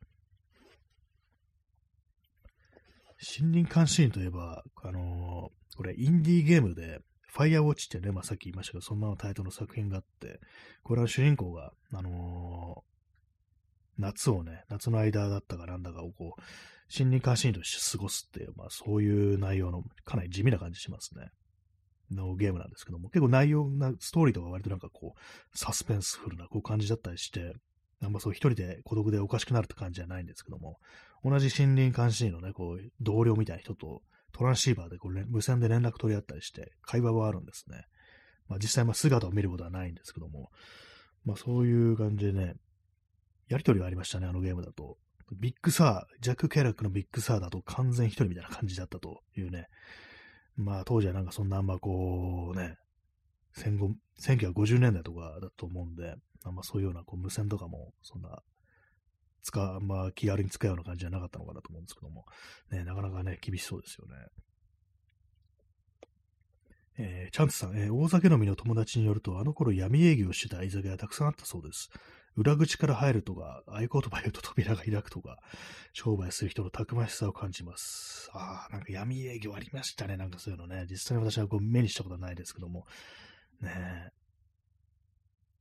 [3.21, 10.41] 森林監視員といえば、あのー、これ、インディーゲームで、ファイアウォッチってね、まあ、さっき言いましたけど、そのままタイトルの作品があって、
[10.83, 16.41] これは主人公が、あのー、夏をね、夏の間だったかなんだかをこう、
[16.93, 21.29] 森林監視員として過ごすっていう、まあ、そういう内容の、かなり地味な感じしますね。
[22.11, 27.55] のゲームなんですけども、結構内容な、ストーリーとか割となんかこう、サスペンスフルなこう感じだったりして、
[28.03, 30.79] あんまそう一人で孤独でおかしくなるって感じじゃないんですけども、
[31.23, 37.85] 同じ森林監視員のね、こう、同僚みたいな人とトランシーバーでこう無線で連絡取り合ったりして、会話はあるんですね。
[38.49, 40.51] まあ実際まあ姿を見ることはないんですけども、
[41.25, 42.55] まあそういう感じでね、
[43.49, 44.97] やりとりがありましたね、あのゲームだと。
[45.39, 49.67] ビッグサー、ジャック・キャラックのビッグサーだと完全一人みたいな感じだったというね。
[50.57, 52.77] まあ当時はなんかそんなあんまこうね、
[53.53, 53.91] 戦後、
[54.21, 56.15] 1950年代とかだと思うんで、
[56.45, 58.43] あんまそういうようなこう無線とかもそんな
[59.43, 62.25] 使う、まあ、気軽に使うような感じじゃなかったのかなと思うんですけども、
[62.71, 64.15] ね、なかなかね、厳しそうですよね。
[66.99, 71.89] えー、チャンツさん、えー、大酒飲みの友達によると、あの頃闇営業してた居酒屋たくさんあったそうです。
[72.37, 75.39] 裏口から入るとか、合言葉言うと扉が開くとか、
[75.93, 78.31] 商売する人のたくましさを感じます。
[78.35, 80.17] ああ、なんか闇営業ありましたね。
[80.17, 80.87] なんかそういうのね。
[80.89, 82.87] 実際に私はこう目にしたことはないですけども。
[83.61, 84.20] ねえ。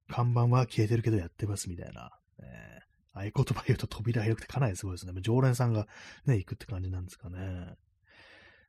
[0.10, 2.12] 看板は消えてるけどやってますみたいな。
[2.40, 2.84] ね、
[3.14, 5.14] 合言葉言うと扉開くってかなりすごいですね。
[5.22, 5.88] 常連さんが
[6.26, 7.76] ね、行くって感じなんですかね。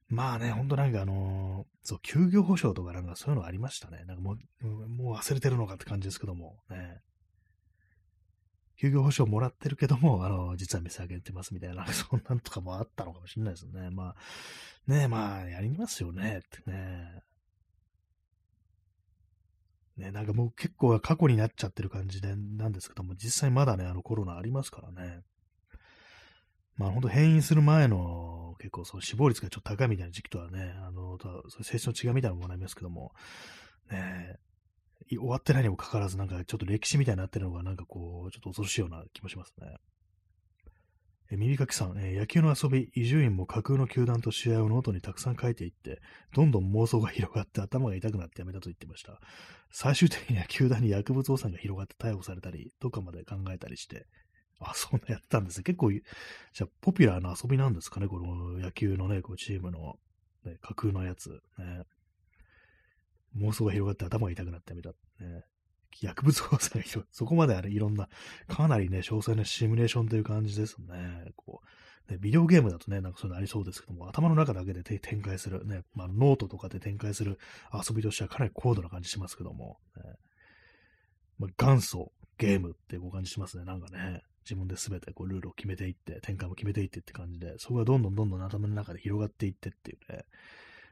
[0.08, 4.04] まあね、ほんとなんかあのー、そう、休業保障とかなんかそういうのありましたね。
[4.06, 7.00] なんかもう、もう忘れてるのかって感じですけども、ね。
[8.76, 13.90] 休業保障もらってるけども、あの、実は店開けてますみたいな、 そんなんとかもあったのかもしれないですね。
[13.90, 17.22] まあ、ねまあ、やりますよね、ってね。
[20.00, 25.20] ね、なんかもう結構過去になっちゃってる感じでなんですけども、実際まだね、あのコロナありますからね。
[26.76, 31.18] まあ本当変異する前の結構その死亡率がちょっと高いみたいな時期とはね、あの、
[31.62, 33.12] 性質の違いみたいなものもありますけども、
[33.90, 34.38] ね
[35.08, 39.76] 終わってないにもかかわらず、なんかちょっと歴史みたいになってるのが、なんかこう、ちょっと恐ろしいような気もしますね。
[41.32, 46.00] え耳かきさん、え野球の遊び、伊集院も架空の球団と試合をノートにたくさん書いていって、
[46.34, 49.20] どんどん妄想が広がって頭が痛くなってやめたと言ってました。
[49.70, 54.06] 最終的には球団に薬物汚染が広がって逮捕されたり、とかまで考えたりして、
[54.58, 55.62] あ、そんなやったんですね。
[55.62, 59.98] 結構、じゃポピュラーな遊びなんですかね、この野球のね、こうチームの、
[60.44, 61.30] ね、架空のやつ。
[61.58, 61.84] ね、
[63.36, 64.90] 妄想が広がって頭が痛くなってやめた。
[64.90, 65.44] ね、
[66.00, 68.08] 薬物放射が広そこまであれ、いろんな、
[68.48, 71.32] かなりね、詳細なシミュレーションという感じですね。
[71.36, 71.60] こ
[72.08, 77.38] う、ね、ビデオゲームだとね、なんかそういうのありそうですけども、頭の中だけで展開する、ね、まあ、ノートとかで展開する
[77.72, 80.02] 遊びとしてはかなり高度な感じしますけども、ね、
[81.38, 84.22] まあ、元祖ゲームっていう感じしますね、なんかね。
[84.44, 90.24] 自分で全てこうルールを決めていって、展開も決めていってって感じで、そこがどんどんどんどん頭の中で広がっていってっていうね、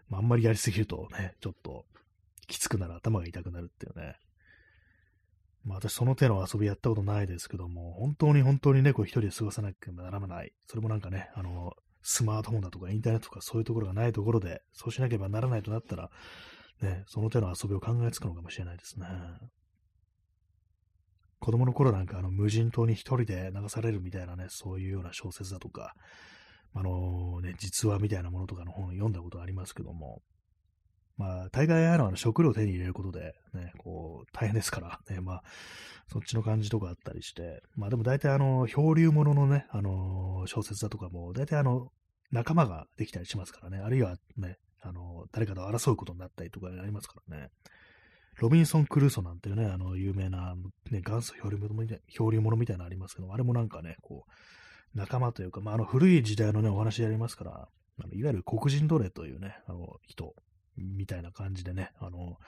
[0.08, 1.86] まあ、あんまりやりすぎるとね、ちょっと
[2.46, 4.16] きつくなる頭が痛くなるっていうね、
[5.64, 10.52] まあ私その手の遊びやったことないですけども、本当に本当にね、こう一人で過ごさなきゃならない。
[10.66, 16.10] それもなんかね、あの、スマートフォンだとかインターネットとかそういうところがないところで、そうしなければならないとなったら、
[16.80, 19.06] ね、その手の遊びを考えつくのかもしれないですね。
[21.40, 25.94] 子供の頃なんかあの無人島に一人で流されるみたいなね、そういうような小説だとか、
[26.74, 30.22] あのね、実話みたいなものとかの本を読んだことありますけども、
[31.18, 35.42] まあ、大概あの食料を手に入れることで、ね、こう、大変ですから、ね、まあ、
[36.06, 41.88] そっちの感じとかあったりして、まあでも大体あの、漂流物のね、あの、小説だとかも、大体あの、
[42.30, 47.48] 仲間ができたりしますからね、あるいはね、あの、誰かと争うことになったりとかありますからね。
[48.36, 50.54] ロビンソン・クルーソなんていうね、あの、有名な、
[50.92, 57.68] ね、元祖漂流物みたい漂流物みたいなのありますけど、あれもなんかね、こう、仲間というか、まあ、あの、古い時代のね、お話やりますから、
[58.00, 60.34] あのいわゆる黒人奴隷というね、あの、人
[60.78, 62.38] みたいな感じでね、あの、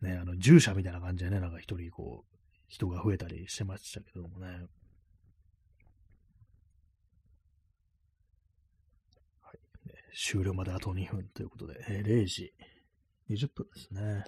[0.00, 2.38] ね、あの、従者みたいな感じでね、なんか一人こう、
[2.68, 4.46] 人が増えたりしてましたけどもね。
[9.42, 9.58] はい。
[10.14, 12.52] 終了まであと2分ということで、えー、0時
[13.30, 14.24] 20分ですね。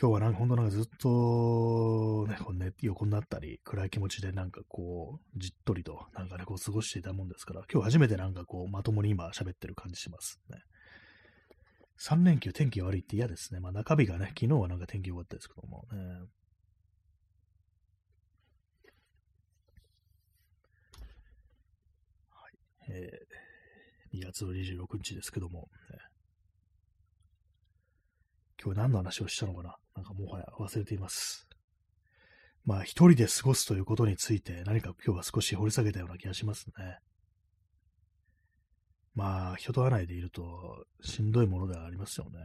[0.00, 10.58] 今日はなんか本当なんかずっとね、こうね、横になったり、暗い気持ちでなんかこう、じっとりとなんかね、こう過ごしていたもんですから、今日初めてなんかこう、まともに今喋ってる感じしますね。
[11.98, 13.60] 3連休天気悪いって嫌ですね。
[13.60, 15.98] まあ中日がね、昨日はなんか天気良かったですけどもね。
[22.30, 22.58] はい。
[22.90, 25.98] えー、2月の26日ですけども、ね、
[28.62, 29.76] 今日何の話をしたのかな？
[29.94, 31.48] なんかもはや忘れています。
[32.64, 36.98] まあ一人で過ごすということについて何か今日は少し掘り下げたような気がしますね。
[39.14, 42.40] まあ、人と会わないでいるとしんどいものではありますよね。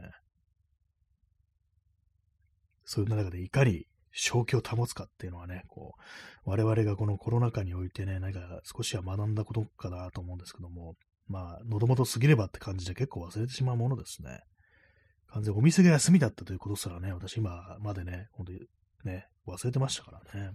[2.84, 5.94] そういう中でいかに正気を保つかっていうのはね、こ
[6.46, 10.94] う、我々がこのコロナ禍においてね、なんか少しは学んだことかなと思うんですけども、
[11.26, 14.40] まあ、喉元過ぎればって感じで結構忘れてしまうものですね。
[15.28, 18.60] 完全お店が休みだったということすらね、私今までね、本当に
[19.04, 20.52] ね、忘れてましたからね。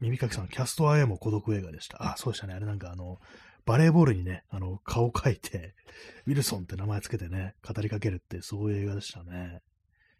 [0.00, 2.12] 耳かきさん、キャストアイも孤独映画でした。
[2.12, 2.54] あ、そうでしたね。
[2.54, 3.18] あれなんかあの、
[3.64, 5.74] バレーボールにね、あの、顔を描いて、
[6.26, 9.62] ウィルソンって名前つけてね、語りかけるって、そういう映画でしたね。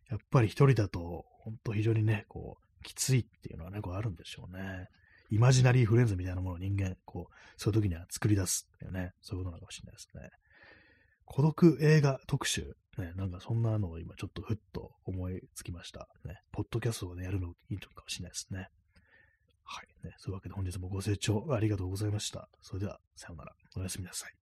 [0.09, 4.89] やっぱり一人だと、ほんと非常にね、こう、きついっていうのはね、こうあるんでしょうね。
[5.31, 10.31] イマジナリーフレンズみたいなものを人間、こう、そういう時には作り出すっていうね、そういうことなのかもしれないですね。
[11.25, 12.77] 孤独映画特集。
[12.99, 16.09] ね、なんかそんなのを今ちょっとふっと思いつきました。
[16.27, 18.69] ね、ポッドキャストをね、やるのいいのかもしれないですね。
[19.73, 20.07] はい。
[20.07, 22.49] ね、そういうわけで本日もご清聴ありがとうございました。
[22.61, 23.53] それでは、さようなら。
[23.75, 24.42] おやすみなさい。